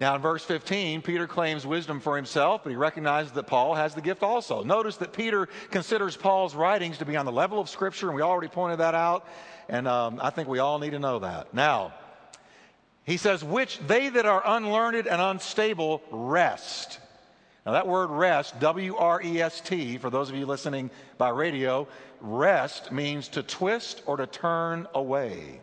Now, 0.00 0.14
in 0.14 0.22
verse 0.22 0.42
15, 0.46 1.02
Peter 1.02 1.26
claims 1.26 1.66
wisdom 1.66 2.00
for 2.00 2.16
himself, 2.16 2.62
but 2.64 2.70
he 2.70 2.76
recognizes 2.76 3.32
that 3.32 3.46
Paul 3.46 3.74
has 3.74 3.94
the 3.94 4.00
gift 4.00 4.22
also. 4.22 4.62
Notice 4.64 4.96
that 4.96 5.12
Peter 5.12 5.46
considers 5.70 6.16
Paul's 6.16 6.54
writings 6.54 6.96
to 6.98 7.04
be 7.04 7.18
on 7.18 7.26
the 7.26 7.32
level 7.32 7.60
of 7.60 7.68
Scripture, 7.68 8.06
and 8.06 8.16
we 8.16 8.22
already 8.22 8.48
pointed 8.48 8.78
that 8.78 8.94
out, 8.94 9.26
and 9.68 9.86
um, 9.86 10.18
I 10.22 10.30
think 10.30 10.48
we 10.48 10.58
all 10.58 10.78
need 10.78 10.90
to 10.90 10.98
know 10.98 11.18
that. 11.18 11.52
Now, 11.52 11.92
he 13.04 13.18
says, 13.18 13.44
which 13.44 13.78
they 13.80 14.08
that 14.08 14.24
are 14.24 14.42
unlearned 14.46 15.06
and 15.06 15.20
unstable 15.20 16.02
wrest. 16.10 16.98
Now, 17.66 17.72
that 17.72 17.86
word 17.86 18.08
wrest, 18.08 18.58
W 18.58 18.96
R 18.96 19.20
E 19.22 19.42
S 19.42 19.60
T, 19.60 19.98
for 19.98 20.08
those 20.08 20.30
of 20.30 20.34
you 20.34 20.46
listening 20.46 20.90
by 21.18 21.28
radio, 21.28 21.86
wrest 22.22 22.90
means 22.90 23.28
to 23.28 23.42
twist 23.42 24.02
or 24.06 24.16
to 24.16 24.26
turn 24.26 24.86
away. 24.94 25.60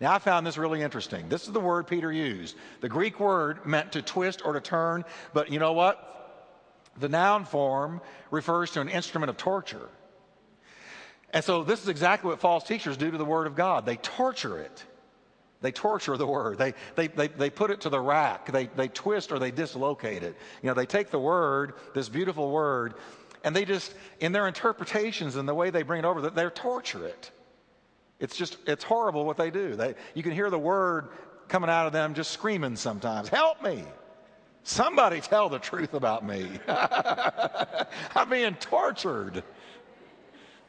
Now, 0.00 0.12
I 0.12 0.18
found 0.18 0.46
this 0.46 0.56
really 0.56 0.80
interesting. 0.80 1.28
This 1.28 1.46
is 1.46 1.52
the 1.52 1.60
word 1.60 1.88
Peter 1.88 2.12
used. 2.12 2.56
The 2.80 2.88
Greek 2.88 3.18
word 3.18 3.66
meant 3.66 3.92
to 3.92 4.02
twist 4.02 4.42
or 4.44 4.52
to 4.52 4.60
turn, 4.60 5.04
but 5.32 5.50
you 5.50 5.58
know 5.58 5.72
what? 5.72 6.04
The 6.98 7.08
noun 7.08 7.44
form 7.44 8.00
refers 8.30 8.70
to 8.72 8.80
an 8.80 8.88
instrument 8.88 9.30
of 9.30 9.36
torture. 9.36 9.88
And 11.30 11.44
so, 11.44 11.62
this 11.64 11.82
is 11.82 11.88
exactly 11.88 12.30
what 12.30 12.40
false 12.40 12.64
teachers 12.64 12.96
do 12.96 13.10
to 13.10 13.18
the 13.18 13.24
Word 13.24 13.46
of 13.46 13.54
God 13.54 13.84
they 13.84 13.96
torture 13.96 14.58
it. 14.58 14.84
They 15.60 15.72
torture 15.72 16.16
the 16.16 16.26
word. 16.26 16.58
They, 16.58 16.74
they, 16.94 17.08
they, 17.08 17.28
they 17.28 17.50
put 17.50 17.70
it 17.70 17.80
to 17.80 17.88
the 17.88 18.00
rack. 18.00 18.52
They, 18.52 18.66
they 18.66 18.88
twist 18.88 19.32
or 19.32 19.40
they 19.40 19.50
dislocate 19.50 20.22
it. 20.22 20.36
You 20.62 20.68
know, 20.68 20.74
they 20.74 20.86
take 20.86 21.10
the 21.10 21.18
word, 21.18 21.74
this 21.94 22.08
beautiful 22.08 22.52
word, 22.52 22.94
and 23.42 23.56
they 23.56 23.64
just, 23.64 23.92
in 24.20 24.30
their 24.30 24.46
interpretations 24.46 25.34
and 25.34 25.48
the 25.48 25.54
way 25.54 25.70
they 25.70 25.82
bring 25.82 25.98
it 26.00 26.04
over, 26.04 26.30
they 26.30 26.48
torture 26.50 27.04
it. 27.04 27.30
It's 28.20 28.36
just, 28.36 28.58
it's 28.66 28.84
horrible 28.84 29.24
what 29.24 29.36
they 29.36 29.50
do. 29.50 29.76
They, 29.76 29.94
you 30.14 30.22
can 30.22 30.32
hear 30.32 30.50
the 30.50 30.58
word 30.58 31.10
coming 31.48 31.70
out 31.70 31.86
of 31.86 31.92
them 31.92 32.14
just 32.14 32.30
screaming 32.32 32.76
sometimes, 32.76 33.28
Help 33.28 33.62
me! 33.62 33.84
Somebody 34.64 35.20
tell 35.22 35.48
the 35.48 35.58
truth 35.58 35.94
about 35.94 36.26
me. 36.26 36.48
I'm 36.68 38.28
being 38.28 38.54
tortured. 38.54 39.42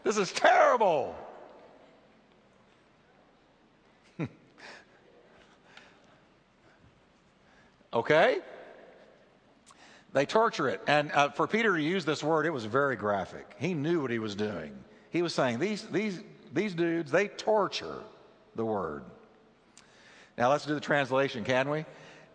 This 0.04 0.18
is 0.18 0.32
terrible. 0.32 1.16
okay? 7.94 8.38
They 10.14 10.26
torture 10.26 10.70
it. 10.70 10.82
And 10.88 11.12
uh, 11.12 11.30
for 11.30 11.46
Peter 11.48 11.76
to 11.76 11.84
use 11.84 12.06
this 12.06 12.24
word, 12.24 12.46
it 12.46 12.52
was 12.52 12.64
very 12.66 12.96
graphic. 12.96 13.56
He 13.58 13.74
knew 13.74 14.02
what 14.02 14.12
he 14.12 14.20
was 14.20 14.36
doing. 14.36 14.72
He 15.10 15.22
was 15.22 15.34
saying, 15.34 15.60
These, 15.60 15.84
these 15.88 16.22
these 16.54 16.74
dudes, 16.74 17.12
they 17.12 17.28
torture 17.28 18.00
the 18.56 18.66
word. 18.66 19.04
Now 20.38 20.50
let's 20.50 20.66
do 20.66 20.74
the 20.74 20.80
translation, 20.80 21.44
can 21.44 21.70
we? 21.70 21.86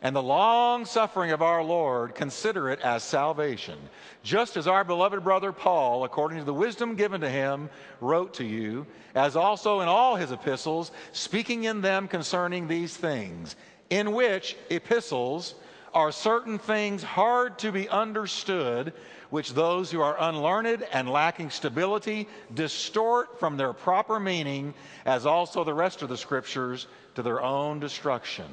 And 0.03 0.15
the 0.15 0.23
long 0.23 0.85
suffering 0.85 1.31
of 1.31 1.41
our 1.41 1.63
Lord, 1.63 2.15
consider 2.15 2.69
it 2.69 2.81
as 2.81 3.03
salvation. 3.03 3.79
Just 4.23 4.59
as 4.59 4.67
our 4.67 4.85
beloved 4.85 5.25
brother 5.25 5.51
Paul, 5.51 6.05
according 6.05 6.39
to 6.39 6.45
the 6.45 6.53
wisdom 6.53 6.95
given 6.95 7.23
to 7.23 7.31
him, 7.31 7.71
wrote 8.03 8.35
to 8.35 8.45
you, 8.45 8.87
as 9.15 9.35
also 9.35 9.81
in 9.81 9.89
all 9.89 10.17
his 10.17 10.31
epistles, 10.31 10.93
speaking 11.13 11.65
in 11.65 11.81
them 11.81 12.07
concerning 12.07 12.69
these 12.69 12.95
things, 12.95 13.57
in 13.89 14.13
which 14.13 14.59
epistles 14.69 15.55
are 15.95 16.11
certain 16.11 16.59
things 16.59 17.03
hard 17.03 17.59
to 17.61 17.71
be 17.71 17.89
understood, 17.89 18.93
which 19.31 19.55
those 19.55 19.91
who 19.91 20.01
are 20.01 20.17
unlearned 20.19 20.85
and 20.93 21.09
lacking 21.09 21.51
stability 21.51 22.29
distort 22.53 23.39
from 23.39 23.57
their 23.57 23.73
proper 23.73 24.19
meaning, 24.19 24.75
as 25.07 25.25
also 25.25 25.63
the 25.63 25.73
rest 25.73 26.03
of 26.03 26.09
the 26.09 26.17
scriptures, 26.17 26.89
to 27.15 27.23
their 27.23 27.41
own 27.41 27.79
destruction. 27.79 28.47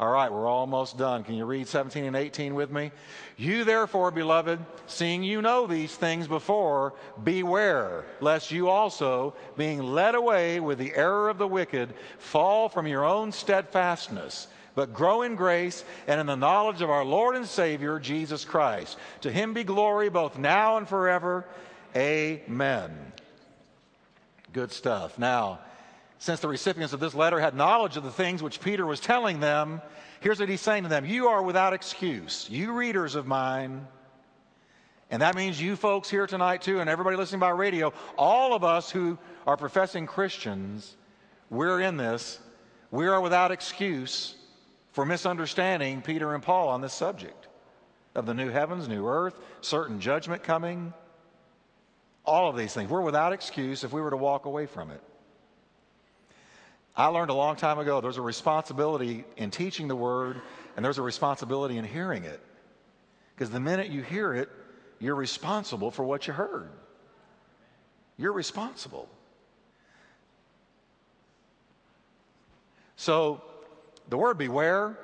All 0.00 0.12
right, 0.12 0.30
we're 0.30 0.46
almost 0.46 0.96
done. 0.96 1.24
Can 1.24 1.34
you 1.34 1.44
read 1.44 1.66
17 1.66 2.04
and 2.04 2.14
18 2.14 2.54
with 2.54 2.70
me? 2.70 2.92
You 3.36 3.64
therefore, 3.64 4.12
beloved, 4.12 4.60
seeing 4.86 5.24
you 5.24 5.42
know 5.42 5.66
these 5.66 5.92
things 5.96 6.28
before, 6.28 6.94
beware 7.24 8.04
lest 8.20 8.52
you 8.52 8.68
also, 8.68 9.34
being 9.56 9.82
led 9.82 10.14
away 10.14 10.60
with 10.60 10.78
the 10.78 10.94
error 10.94 11.28
of 11.28 11.38
the 11.38 11.48
wicked, 11.48 11.94
fall 12.18 12.68
from 12.68 12.86
your 12.86 13.04
own 13.04 13.32
steadfastness, 13.32 14.46
but 14.78 14.94
grow 14.94 15.22
in 15.22 15.34
grace 15.34 15.84
and 16.06 16.20
in 16.20 16.26
the 16.26 16.36
knowledge 16.36 16.82
of 16.82 16.88
our 16.88 17.04
Lord 17.04 17.34
and 17.34 17.44
Savior, 17.44 17.98
Jesus 17.98 18.44
Christ. 18.44 18.96
To 19.22 19.32
him 19.32 19.52
be 19.52 19.64
glory 19.64 20.08
both 20.08 20.38
now 20.38 20.76
and 20.76 20.88
forever. 20.88 21.44
Amen. 21.96 22.96
Good 24.52 24.70
stuff. 24.70 25.18
Now, 25.18 25.58
since 26.20 26.38
the 26.38 26.46
recipients 26.46 26.92
of 26.92 27.00
this 27.00 27.12
letter 27.12 27.40
had 27.40 27.56
knowledge 27.56 27.96
of 27.96 28.04
the 28.04 28.12
things 28.12 28.40
which 28.40 28.60
Peter 28.60 28.86
was 28.86 29.00
telling 29.00 29.40
them, 29.40 29.82
here's 30.20 30.38
what 30.38 30.48
he's 30.48 30.60
saying 30.60 30.84
to 30.84 30.88
them 30.88 31.04
You 31.04 31.26
are 31.26 31.42
without 31.42 31.72
excuse, 31.72 32.46
you 32.48 32.72
readers 32.72 33.16
of 33.16 33.26
mine. 33.26 33.84
And 35.10 35.22
that 35.22 35.34
means 35.34 35.60
you 35.60 35.74
folks 35.74 36.08
here 36.08 36.28
tonight, 36.28 36.62
too, 36.62 36.78
and 36.78 36.88
everybody 36.88 37.16
listening 37.16 37.40
by 37.40 37.50
radio, 37.50 37.92
all 38.16 38.54
of 38.54 38.62
us 38.62 38.92
who 38.92 39.18
are 39.44 39.56
professing 39.56 40.06
Christians, 40.06 40.96
we're 41.50 41.80
in 41.80 41.96
this. 41.96 42.38
We 42.92 43.08
are 43.08 43.20
without 43.20 43.50
excuse 43.50 44.36
for 44.98 45.06
misunderstanding 45.06 46.02
Peter 46.02 46.34
and 46.34 46.42
Paul 46.42 46.70
on 46.70 46.80
this 46.80 46.92
subject 46.92 47.46
of 48.16 48.26
the 48.26 48.34
new 48.34 48.50
heavens, 48.50 48.88
new 48.88 49.06
earth, 49.06 49.38
certain 49.60 50.00
judgment 50.00 50.42
coming. 50.42 50.92
All 52.24 52.50
of 52.50 52.56
these 52.56 52.74
things. 52.74 52.90
We're 52.90 53.02
without 53.02 53.32
excuse 53.32 53.84
if 53.84 53.92
we 53.92 54.00
were 54.00 54.10
to 54.10 54.16
walk 54.16 54.46
away 54.46 54.66
from 54.66 54.90
it. 54.90 55.00
I 56.96 57.06
learned 57.06 57.30
a 57.30 57.34
long 57.34 57.54
time 57.54 57.78
ago 57.78 58.00
there's 58.00 58.16
a 58.16 58.22
responsibility 58.22 59.24
in 59.36 59.52
teaching 59.52 59.86
the 59.86 59.94
word, 59.94 60.40
and 60.74 60.84
there's 60.84 60.98
a 60.98 61.02
responsibility 61.02 61.76
in 61.76 61.84
hearing 61.84 62.24
it. 62.24 62.40
Because 63.36 63.50
the 63.50 63.60
minute 63.60 63.90
you 63.90 64.02
hear 64.02 64.34
it, 64.34 64.48
you're 64.98 65.14
responsible 65.14 65.92
for 65.92 66.02
what 66.02 66.26
you 66.26 66.32
heard. 66.32 66.70
You're 68.16 68.32
responsible. 68.32 69.08
So, 72.96 73.42
the 74.08 74.16
word 74.16 74.38
beware, 74.38 74.98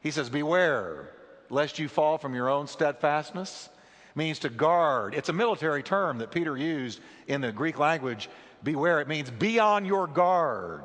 he 0.00 0.10
says, 0.10 0.28
beware 0.28 1.10
lest 1.50 1.78
you 1.78 1.88
fall 1.88 2.18
from 2.18 2.34
your 2.34 2.48
own 2.48 2.66
steadfastness, 2.66 3.68
means 4.14 4.38
to 4.40 4.48
guard. 4.48 5.14
It's 5.14 5.28
a 5.28 5.32
military 5.32 5.82
term 5.82 6.18
that 6.18 6.30
Peter 6.30 6.56
used 6.56 7.00
in 7.26 7.40
the 7.40 7.52
Greek 7.52 7.78
language. 7.78 8.28
Beware, 8.62 9.00
it 9.00 9.08
means 9.08 9.30
be 9.30 9.58
on 9.58 9.84
your 9.84 10.06
guard. 10.06 10.84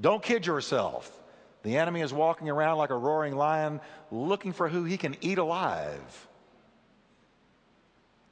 Don't 0.00 0.22
kid 0.22 0.46
yourself. 0.46 1.10
The 1.62 1.76
enemy 1.76 2.00
is 2.00 2.12
walking 2.12 2.48
around 2.48 2.78
like 2.78 2.90
a 2.90 2.96
roaring 2.96 3.34
lion 3.36 3.80
looking 4.10 4.52
for 4.52 4.68
who 4.68 4.84
he 4.84 4.96
can 4.96 5.16
eat 5.20 5.38
alive. 5.38 6.28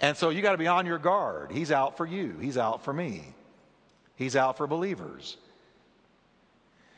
And 0.01 0.17
so 0.17 0.31
you 0.31 0.43
got 0.43 0.53
to 0.53 0.59
be 0.59 0.67
on 0.67 0.87
your 0.87 0.99
guard. 0.99 1.51
He's 1.51 1.73
out 1.73 1.97
for 1.97 2.07
you, 2.07 2.37
he's 2.41 2.59
out 2.59 2.85
for 2.85 2.93
me, 2.93 3.25
he's 4.17 4.37
out 4.37 4.57
for 4.57 4.67
believers. 4.67 5.37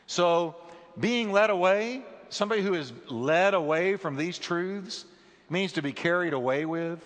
So 0.07 0.55
being 0.99 1.31
led 1.31 1.49
away, 1.49 2.03
somebody 2.29 2.61
who 2.61 2.73
is 2.73 2.91
led 3.09 3.53
away 3.53 3.95
from 3.95 4.15
these 4.15 4.37
truths, 4.37 5.05
means 5.49 5.73
to 5.73 5.81
be 5.81 5.93
carried 5.93 6.33
away 6.33 6.65
with. 6.65 6.99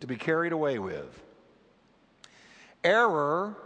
To 0.00 0.06
be 0.06 0.16
carried 0.16 0.52
away 0.52 0.78
with. 0.78 1.22
Error, 2.84 3.56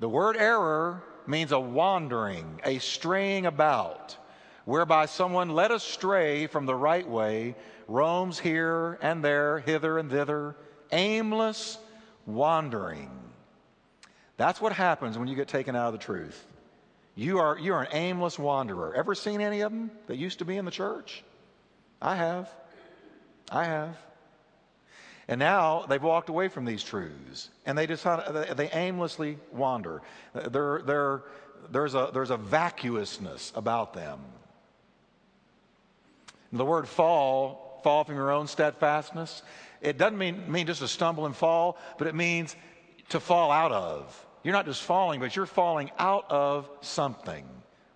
the 0.00 0.08
word 0.08 0.36
error 0.36 1.02
means 1.26 1.52
a 1.52 1.60
wandering, 1.60 2.60
a 2.64 2.78
straying 2.78 3.46
about, 3.46 4.16
whereby 4.64 5.06
someone 5.06 5.50
led 5.50 5.70
astray 5.70 6.46
from 6.46 6.66
the 6.66 6.74
right 6.74 7.08
way 7.08 7.54
roams 7.86 8.38
here 8.38 8.98
and 9.02 9.24
there, 9.24 9.58
hither 9.60 9.98
and 9.98 10.10
thither, 10.10 10.56
aimless 10.92 11.78
wandering. 12.26 13.10
That's 14.36 14.60
what 14.60 14.72
happens 14.72 15.18
when 15.18 15.28
you 15.28 15.36
get 15.36 15.48
taken 15.48 15.76
out 15.76 15.88
of 15.88 15.92
the 15.92 15.98
truth. 15.98 16.46
You 17.20 17.38
are, 17.38 17.58
you 17.58 17.74
are 17.74 17.82
an 17.82 17.88
aimless 17.92 18.38
wanderer. 18.38 18.94
Ever 18.96 19.14
seen 19.14 19.42
any 19.42 19.60
of 19.60 19.70
them 19.70 19.90
that 20.06 20.16
used 20.16 20.38
to 20.38 20.46
be 20.46 20.56
in 20.56 20.64
the 20.64 20.70
church? 20.70 21.22
I 22.00 22.16
have. 22.16 22.48
I 23.50 23.64
have. 23.64 23.94
And 25.28 25.38
now 25.38 25.84
they've 25.86 26.02
walked 26.02 26.30
away 26.30 26.48
from 26.48 26.64
these 26.64 26.82
truths 26.82 27.50
and 27.66 27.76
they 27.76 27.84
decide, 27.84 28.56
they 28.56 28.70
aimlessly 28.70 29.36
wander. 29.52 30.00
They're, 30.32 30.80
they're, 30.80 31.22
there's, 31.70 31.94
a, 31.94 32.08
there's 32.10 32.30
a 32.30 32.38
vacuousness 32.38 33.52
about 33.54 33.92
them. 33.92 34.20
The 36.54 36.64
word 36.64 36.88
fall, 36.88 37.82
fall 37.84 38.04
from 38.04 38.14
your 38.14 38.30
own 38.30 38.46
steadfastness, 38.46 39.42
it 39.82 39.98
doesn't 39.98 40.16
mean, 40.16 40.50
mean 40.50 40.66
just 40.66 40.80
to 40.80 40.88
stumble 40.88 41.26
and 41.26 41.36
fall, 41.36 41.76
but 41.98 42.06
it 42.06 42.14
means 42.14 42.56
to 43.10 43.20
fall 43.20 43.50
out 43.50 43.72
of. 43.72 44.26
You're 44.42 44.54
not 44.54 44.66
just 44.66 44.82
falling, 44.82 45.20
but 45.20 45.36
you're 45.36 45.46
falling 45.46 45.90
out 45.98 46.30
of 46.30 46.68
something. 46.80 47.46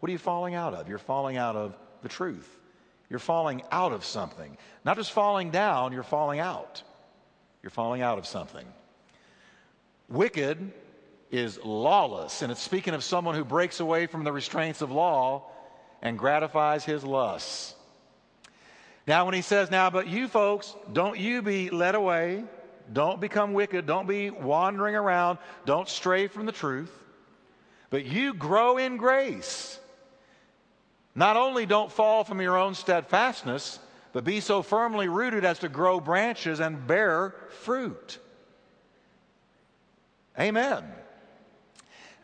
What 0.00 0.08
are 0.08 0.12
you 0.12 0.18
falling 0.18 0.54
out 0.54 0.74
of? 0.74 0.88
You're 0.88 0.98
falling 0.98 1.36
out 1.36 1.56
of 1.56 1.74
the 2.02 2.08
truth. 2.08 2.48
You're 3.08 3.18
falling 3.18 3.62
out 3.70 3.92
of 3.92 4.04
something. 4.04 4.56
Not 4.84 4.96
just 4.96 5.12
falling 5.12 5.50
down, 5.50 5.92
you're 5.92 6.02
falling 6.02 6.40
out. 6.40 6.82
You're 7.62 7.70
falling 7.70 8.02
out 8.02 8.18
of 8.18 8.26
something. 8.26 8.66
Wicked 10.08 10.72
is 11.30 11.58
lawless, 11.64 12.42
and 12.42 12.52
it's 12.52 12.60
speaking 12.60 12.94
of 12.94 13.02
someone 13.02 13.34
who 13.34 13.44
breaks 13.44 13.80
away 13.80 14.06
from 14.06 14.24
the 14.24 14.32
restraints 14.32 14.82
of 14.82 14.90
law 14.90 15.50
and 16.02 16.18
gratifies 16.18 16.84
his 16.84 17.02
lusts. 17.02 17.74
Now, 19.06 19.24
when 19.24 19.34
he 19.34 19.42
says, 19.42 19.70
Now, 19.70 19.90
but 19.90 20.06
you 20.06 20.28
folks, 20.28 20.74
don't 20.92 21.18
you 21.18 21.42
be 21.42 21.70
led 21.70 21.94
away, 21.94 22.44
don't 22.92 23.20
become 23.20 23.52
wicked, 23.52 23.86
don't 23.86 24.06
be 24.06 24.30
wandering 24.30 24.94
around, 24.94 25.38
don't 25.64 25.88
stray 25.88 26.26
from 26.28 26.46
the 26.46 26.52
truth, 26.52 26.92
but 27.90 28.04
you 28.04 28.34
grow 28.34 28.76
in 28.76 28.96
grace. 28.96 29.78
Not 31.14 31.36
only 31.36 31.64
don't 31.64 31.92
fall 31.92 32.24
from 32.24 32.40
your 32.40 32.56
own 32.56 32.74
steadfastness, 32.74 33.78
but 34.12 34.24
be 34.24 34.40
so 34.40 34.62
firmly 34.62 35.08
rooted 35.08 35.44
as 35.44 35.60
to 35.60 35.68
grow 35.68 36.00
branches 36.00 36.60
and 36.60 36.86
bear 36.86 37.34
fruit. 37.62 38.18
Amen. 40.38 40.84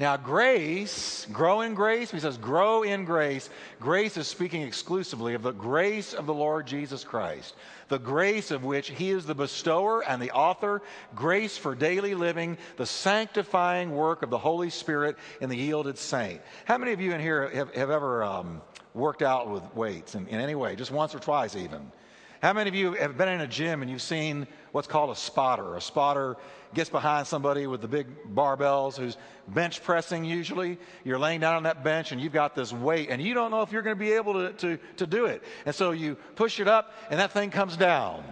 Now, 0.00 0.16
grace, 0.16 1.26
grow 1.30 1.60
in 1.60 1.74
grace, 1.74 2.10
he 2.10 2.20
says, 2.20 2.38
grow 2.38 2.82
in 2.82 3.04
grace. 3.04 3.50
Grace 3.78 4.16
is 4.16 4.26
speaking 4.26 4.62
exclusively 4.62 5.34
of 5.34 5.42
the 5.42 5.52
grace 5.52 6.14
of 6.14 6.24
the 6.24 6.32
Lord 6.32 6.66
Jesus 6.66 7.04
Christ, 7.04 7.54
the 7.88 7.98
grace 7.98 8.50
of 8.50 8.64
which 8.64 8.88
he 8.88 9.10
is 9.10 9.26
the 9.26 9.34
bestower 9.34 10.02
and 10.02 10.22
the 10.22 10.30
author, 10.30 10.80
grace 11.14 11.58
for 11.58 11.74
daily 11.74 12.14
living, 12.14 12.56
the 12.78 12.86
sanctifying 12.86 13.90
work 13.90 14.22
of 14.22 14.30
the 14.30 14.38
Holy 14.38 14.70
Spirit 14.70 15.18
in 15.42 15.50
the 15.50 15.56
yielded 15.56 15.98
saint. 15.98 16.40
How 16.64 16.78
many 16.78 16.92
of 16.92 17.00
you 17.02 17.12
in 17.12 17.20
here 17.20 17.50
have, 17.50 17.74
have 17.74 17.90
ever 17.90 18.24
um, 18.24 18.62
worked 18.94 19.20
out 19.20 19.50
with 19.50 19.62
weights 19.74 20.14
in, 20.14 20.26
in 20.28 20.40
any 20.40 20.54
way, 20.54 20.76
just 20.76 20.90
once 20.90 21.14
or 21.14 21.18
twice 21.18 21.56
even. 21.56 21.92
How 22.40 22.54
many 22.54 22.68
of 22.68 22.74
you 22.74 22.94
have 22.94 23.18
been 23.18 23.28
in 23.28 23.42
a 23.42 23.46
gym 23.46 23.82
and 23.82 23.90
you've 23.90 24.00
seen 24.00 24.46
what's 24.72 24.88
called 24.88 25.10
a 25.10 25.14
spotter? 25.14 25.76
A 25.76 25.80
spotter 25.80 26.38
gets 26.72 26.88
behind 26.88 27.26
somebody 27.26 27.66
with 27.66 27.82
the 27.82 27.88
big 27.88 28.06
barbells 28.34 28.96
who's 28.96 29.18
bench 29.48 29.82
pressing 29.82 30.24
usually. 30.24 30.78
You're 31.04 31.18
laying 31.18 31.40
down 31.40 31.56
on 31.56 31.64
that 31.64 31.84
bench 31.84 32.12
and 32.12 32.20
you've 32.20 32.32
got 32.32 32.54
this 32.54 32.72
weight 32.72 33.10
and 33.10 33.20
you 33.20 33.34
don't 33.34 33.50
know 33.50 33.60
if 33.60 33.72
you're 33.72 33.82
going 33.82 33.96
to 33.96 34.00
be 34.00 34.12
able 34.12 34.32
to, 34.32 34.52
to, 34.54 34.78
to 34.96 35.06
do 35.06 35.26
it. 35.26 35.42
And 35.66 35.74
so 35.74 35.90
you 35.90 36.16
push 36.34 36.60
it 36.60 36.68
up 36.68 36.94
and 37.10 37.20
that 37.20 37.32
thing 37.32 37.50
comes 37.50 37.76
down. 37.76 38.24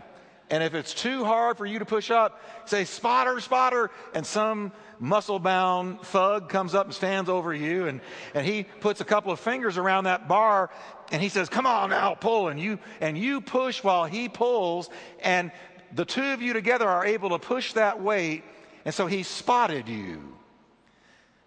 And 0.51 0.63
if 0.63 0.75
it's 0.75 0.95
too 0.95 1.27
hard 1.27 1.59
for 1.59 1.67
you 1.67 1.79
to 1.79 1.85
push 1.85 2.11
up, 2.11 2.41
say, 2.65 2.87
spotter, 2.87 3.39
spotter, 3.41 3.91
and 4.15 4.25
some 4.25 4.73
muscle 5.01 5.39
bound 5.39 6.01
thug 6.03 6.49
comes 6.49 6.75
up 6.75 6.87
and 6.87 6.95
stands 6.95 7.31
over 7.31 7.55
you 7.55 7.87
and, 7.87 8.01
and 8.35 8.47
he 8.47 8.65
puts 8.65 9.01
a 9.01 9.05
couple 9.05 9.33
of 9.33 9.39
fingers 9.39 9.79
around 9.79 10.05
that 10.05 10.29
bar 10.29 10.71
and 11.11 11.23
he 11.23 11.29
says, 11.29 11.49
Come 11.49 11.67
on 11.67 11.91
now, 11.91 12.15
pull. 12.15 12.49
And 12.49 12.61
you 12.61 12.79
and 13.01 13.17
you 13.17 13.41
push 13.41 13.83
while 13.83 14.05
he 14.05 14.29
pulls, 14.29 14.91
and 15.21 15.51
the 15.95 16.05
two 16.05 16.25
of 16.33 16.43
you 16.43 16.53
together 16.53 16.89
are 16.89 17.05
able 17.05 17.31
to 17.31 17.39
push 17.39 17.73
that 17.75 18.03
weight, 18.03 18.45
and 18.85 18.95
so 18.95 19.07
he 19.07 19.23
spotted 19.23 19.89
you. 19.89 20.37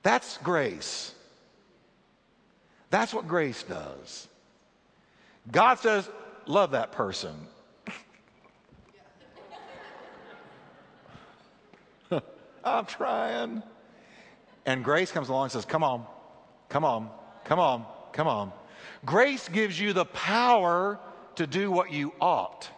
That's 0.04 0.38
grace. 0.40 1.14
That's 2.90 3.14
what 3.14 3.28
grace 3.28 3.64
does. 3.64 4.28
God 5.52 5.80
says, 5.80 6.10
Love 6.48 6.72
that 6.72 6.92
person. 6.92 7.36
I'm 12.64 12.86
trying. 12.86 13.64
And 14.66 14.84
grace 14.84 15.12
comes 15.12 15.30
along 15.30 15.44
and 15.46 15.52
says, 15.52 15.66
Come 15.66 15.84
on, 15.84 16.06
come 16.70 16.86
on, 16.86 17.10
come 17.46 17.60
on, 17.60 17.86
come 18.14 18.28
on. 18.28 18.52
Grace 19.06 19.48
gives 19.50 19.80
you 19.80 19.94
the 19.94 20.06
power 20.06 21.00
to 21.36 21.48
do 21.48 21.72
what 21.72 21.92
you 21.92 22.14
ought. 22.20 22.70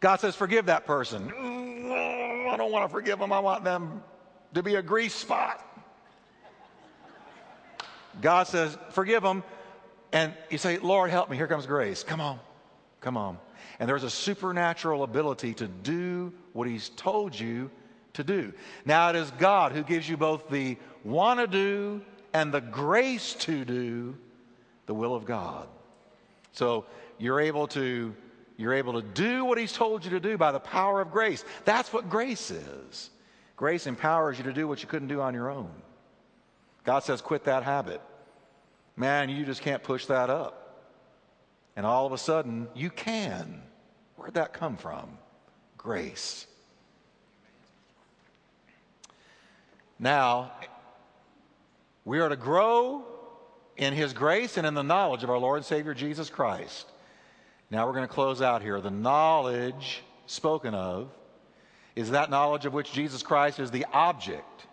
God 0.00 0.16
says, 0.16 0.34
forgive 0.34 0.66
that 0.66 0.84
person. 0.84 1.30
Mm, 1.30 2.52
I 2.52 2.56
don't 2.56 2.72
want 2.72 2.84
to 2.84 2.92
forgive 2.92 3.20
them. 3.20 3.32
I 3.32 3.38
want 3.38 3.62
them 3.62 4.02
to 4.54 4.62
be 4.62 4.74
a 4.74 4.82
grease 4.82 5.14
spot. 5.14 5.64
God 8.20 8.48
says, 8.48 8.76
forgive 8.90 9.22
them. 9.22 9.44
And 10.12 10.34
you 10.50 10.58
say, 10.58 10.78
Lord, 10.78 11.10
help 11.10 11.30
me. 11.30 11.36
Here 11.36 11.46
comes 11.46 11.66
grace. 11.66 12.02
Come 12.02 12.20
on. 12.20 12.40
Come 13.02 13.18
on. 13.18 13.38
And 13.78 13.88
there's 13.88 14.04
a 14.04 14.10
supernatural 14.10 15.02
ability 15.02 15.52
to 15.54 15.68
do 15.68 16.32
what 16.54 16.66
He's 16.66 16.88
told 16.90 17.38
you 17.38 17.70
to 18.14 18.24
do. 18.24 18.52
Now, 18.84 19.10
it 19.10 19.16
is 19.16 19.30
God 19.32 19.72
who 19.72 19.82
gives 19.82 20.08
you 20.08 20.16
both 20.16 20.48
the 20.48 20.78
want 21.04 21.40
to 21.40 21.46
do 21.46 22.00
and 22.32 22.52
the 22.52 22.60
grace 22.60 23.34
to 23.34 23.64
do 23.64 24.16
the 24.86 24.94
will 24.94 25.14
of 25.14 25.24
God. 25.24 25.68
So 26.52 26.86
you're 27.18 27.40
able 27.40 27.66
to 27.68 28.14
you're 28.58 28.74
able 28.74 29.00
to 29.00 29.02
do 29.02 29.44
what 29.44 29.58
he's 29.58 29.72
told 29.72 30.04
you 30.04 30.10
to 30.10 30.20
do 30.20 30.36
by 30.36 30.52
the 30.52 30.60
power 30.60 31.00
of 31.00 31.10
grace. 31.10 31.44
That's 31.64 31.92
what 31.92 32.08
grace 32.08 32.50
is. 32.50 33.10
Grace 33.56 33.86
empowers 33.86 34.38
you 34.38 34.44
to 34.44 34.52
do 34.52 34.68
what 34.68 34.82
you 34.82 34.88
couldn't 34.88 35.08
do 35.08 35.20
on 35.20 35.34
your 35.34 35.50
own. 35.50 35.70
God 36.84 37.00
says, 37.02 37.20
quit 37.20 37.44
that 37.44 37.62
habit. 37.62 38.00
Man, 38.94 39.30
you 39.30 39.44
just 39.44 39.62
can't 39.62 39.82
push 39.82 40.06
that 40.06 40.30
up. 40.30 40.61
And 41.76 41.86
all 41.86 42.06
of 42.06 42.12
a 42.12 42.18
sudden, 42.18 42.68
you 42.74 42.90
can. 42.90 43.62
Where'd 44.16 44.34
that 44.34 44.52
come 44.52 44.76
from? 44.76 45.18
Grace. 45.78 46.46
Now, 49.98 50.52
we 52.04 52.20
are 52.20 52.28
to 52.28 52.36
grow 52.36 53.04
in 53.76 53.94
His 53.94 54.12
grace 54.12 54.56
and 54.56 54.66
in 54.66 54.74
the 54.74 54.82
knowledge 54.82 55.22
of 55.22 55.30
our 55.30 55.38
Lord 55.38 55.58
and 55.58 55.66
Savior 55.66 55.94
Jesus 55.94 56.28
Christ. 56.28 56.86
Now 57.70 57.86
we're 57.86 57.94
going 57.94 58.06
to 58.06 58.12
close 58.12 58.42
out 58.42 58.60
here. 58.62 58.80
The 58.80 58.90
knowledge 58.90 60.02
spoken 60.26 60.74
of 60.74 61.08
is 61.96 62.10
that 62.10 62.30
knowledge 62.30 62.66
of 62.66 62.72
which 62.72 62.92
Jesus 62.92 63.22
Christ 63.22 63.60
is 63.60 63.70
the 63.70 63.86
object. 63.92 64.66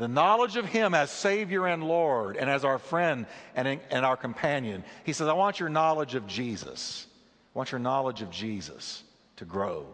The 0.00 0.08
knowledge 0.08 0.56
of 0.56 0.64
Him 0.64 0.94
as 0.94 1.10
Savior 1.10 1.66
and 1.66 1.84
Lord 1.84 2.38
and 2.38 2.48
as 2.48 2.64
our 2.64 2.78
friend 2.78 3.26
and, 3.54 3.78
and 3.90 4.06
our 4.06 4.16
companion. 4.16 4.82
He 5.04 5.12
says, 5.12 5.28
I 5.28 5.34
want 5.34 5.60
your 5.60 5.68
knowledge 5.68 6.14
of 6.14 6.26
Jesus. 6.26 7.06
I 7.54 7.58
want 7.58 7.70
your 7.70 7.80
knowledge 7.80 8.22
of 8.22 8.30
Jesus 8.30 9.02
to 9.36 9.44
grow. 9.44 9.84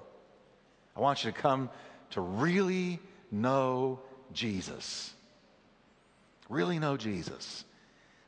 I 0.97 1.01
want 1.01 1.25
you 1.25 1.33
to 1.33 1.37
come 1.37 1.71
to 2.11 2.21
really 2.21 3.01
know 3.33 3.99
Jesus. 4.33 5.13
Really 6.49 6.79
know 6.79 6.97
Jesus. 6.97 7.65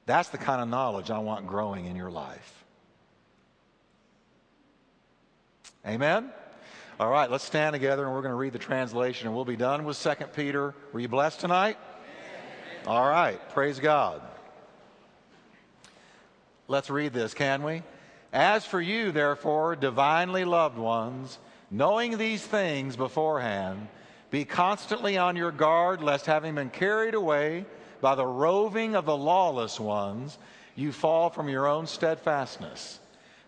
That's 0.05 0.31
the 0.31 0.39
kind 0.39 0.61
of 0.61 0.68
knowledge 0.68 1.12
I 1.12 1.18
want 1.18 1.47
growing 1.47 1.87
in 1.87 1.95
your 1.95 2.11
life. 2.11 2.64
Amen? 5.87 6.33
All 7.01 7.11
right, 7.11 7.31
let's 7.31 7.45
stand 7.45 7.75
together 7.75 8.05
and 8.05 8.13
we're 8.13 8.23
going 8.23 8.33
to 8.33 8.37
read 8.37 8.53
the 8.53 8.59
translation 8.59 9.29
and 9.29 9.37
we'll 9.37 9.45
be 9.45 9.55
done 9.55 9.85
with 9.85 10.03
2 10.03 10.11
Peter. 10.35 10.75
Were 10.93 10.99
you 10.99 11.07
blessed 11.07 11.39
tonight? 11.39 11.77
Amen. 11.95 12.89
All 12.89 13.09
right, 13.09 13.39
praise 13.51 13.79
God. 13.79 14.21
Let's 16.67 16.91
read 16.91 17.13
this, 17.13 17.35
can 17.35 17.63
we? 17.63 17.85
As 18.33 18.67
for 18.67 18.81
you, 18.81 19.13
therefore, 19.13 19.77
divinely 19.77 20.45
loved 20.45 20.77
ones, 20.77 21.39
knowing 21.71 22.19
these 22.19 22.45
things 22.45 22.97
beforehand, 22.97 23.87
be 24.33 24.45
constantly 24.45 25.17
on 25.17 25.37
your 25.37 25.53
guard, 25.53 26.03
lest 26.03 26.27
having 26.27 26.57
been 26.57 26.69
carried 26.69 27.15
away 27.15 27.65
by 28.01 28.17
the 28.17 28.27
roving 28.27 28.97
of 28.97 29.07
the 29.07 29.17
lawless 29.17 29.79
ones, 29.79 30.37
you 30.75 30.91
fall 30.91 31.31
from 31.31 31.49
your 31.49 31.69
own 31.69 31.87
steadfastness 31.87 32.99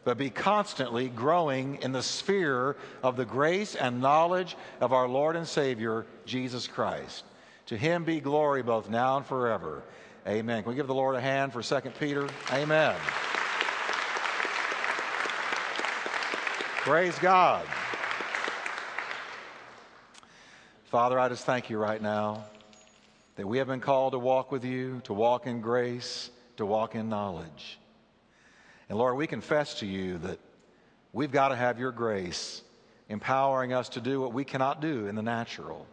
but 0.04 0.16
be 0.16 0.30
constantly 0.30 1.08
growing 1.08 1.78
in 1.82 1.92
the 1.92 2.02
sphere 2.02 2.76
of 3.02 3.16
the 3.16 3.24
grace 3.24 3.74
and 3.74 4.00
knowledge 4.00 4.56
of 4.80 4.92
our 4.92 5.08
Lord 5.08 5.36
and 5.36 5.46
Savior, 5.46 6.06
Jesus 6.24 6.66
Christ. 6.66 7.24
To 7.66 7.76
him 7.76 8.04
be 8.04 8.20
glory 8.20 8.62
both 8.62 8.88
now 8.88 9.18
and 9.18 9.26
forever. 9.26 9.82
Amen. 10.26 10.62
Can 10.62 10.70
we 10.70 10.76
give 10.76 10.86
the 10.86 10.94
Lord 10.94 11.16
a 11.16 11.20
hand 11.20 11.52
for 11.52 11.62
2 11.62 11.90
Peter? 11.98 12.28
Amen. 12.52 12.96
Praise 16.82 17.18
God. 17.18 17.66
Father, 20.84 21.18
I 21.18 21.28
just 21.28 21.44
thank 21.44 21.70
you 21.70 21.78
right 21.78 22.02
now 22.02 22.44
that 23.36 23.46
we 23.46 23.58
have 23.58 23.68
been 23.68 23.80
called 23.80 24.12
to 24.12 24.18
walk 24.18 24.50
with 24.50 24.64
you, 24.64 25.00
to 25.04 25.12
walk 25.12 25.46
in 25.46 25.60
grace, 25.60 26.30
to 26.56 26.66
walk 26.66 26.94
in 26.94 27.08
knowledge. 27.08 27.78
And 28.90 28.98
Lord, 28.98 29.16
we 29.16 29.28
confess 29.28 29.74
to 29.74 29.86
you 29.86 30.18
that 30.18 30.40
we've 31.12 31.30
got 31.30 31.50
to 31.50 31.56
have 31.56 31.78
your 31.78 31.92
grace 31.92 32.60
empowering 33.08 33.72
us 33.72 33.88
to 33.90 34.00
do 34.00 34.20
what 34.20 34.32
we 34.32 34.44
cannot 34.44 34.80
do 34.80 35.06
in 35.06 35.14
the 35.14 35.22
natural. 35.22 35.86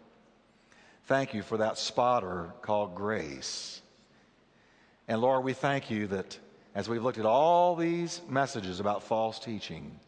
Thank 1.05 1.35
you 1.35 1.43
for 1.43 1.57
that 1.57 1.77
spotter 1.77 2.53
called 2.63 2.95
grace. 2.95 3.83
And 5.07 5.21
Lord, 5.21 5.43
we 5.43 5.53
thank 5.53 5.91
you 5.91 6.07
that 6.07 6.39
as 6.73 6.89
we've 6.89 7.03
looked 7.03 7.19
at 7.19 7.25
all 7.27 7.75
these 7.75 8.19
messages 8.27 8.79
about 8.79 9.03
false 9.03 9.37
teaching, 9.37 9.99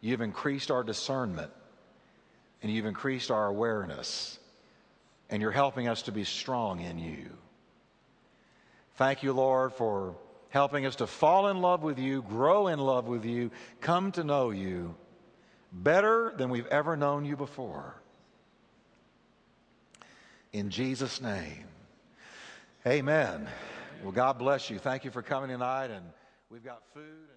you've 0.00 0.20
increased 0.20 0.70
our 0.70 0.84
discernment 0.84 1.50
and 2.62 2.70
you've 2.70 2.86
increased 2.86 3.32
our 3.32 3.48
awareness, 3.48 4.38
and 5.30 5.42
you're 5.42 5.50
helping 5.50 5.88
us 5.88 6.02
to 6.02 6.12
be 6.12 6.22
strong 6.22 6.80
in 6.80 6.96
you. 6.96 7.28
Thank 8.94 9.24
you, 9.24 9.32
Lord, 9.32 9.72
for 9.72 10.14
helping 10.54 10.86
us 10.86 10.94
to 10.94 11.04
fall 11.04 11.48
in 11.48 11.60
love 11.60 11.82
with 11.82 11.98
you, 11.98 12.22
grow 12.22 12.68
in 12.68 12.78
love 12.78 13.08
with 13.08 13.24
you, 13.24 13.50
come 13.80 14.12
to 14.12 14.22
know 14.22 14.50
you 14.50 14.94
better 15.72 16.32
than 16.36 16.48
we've 16.48 16.68
ever 16.68 16.96
known 16.96 17.24
you 17.24 17.36
before. 17.36 17.92
In 20.52 20.70
Jesus' 20.70 21.20
name, 21.20 21.64
amen. 22.86 23.48
Well, 24.04 24.12
God 24.12 24.38
bless 24.38 24.70
you. 24.70 24.78
Thank 24.78 25.04
you 25.04 25.10
for 25.10 25.22
coming 25.22 25.50
tonight, 25.50 25.90
and 25.90 26.06
we've 26.50 26.64
got 26.64 26.82
food 26.94 27.33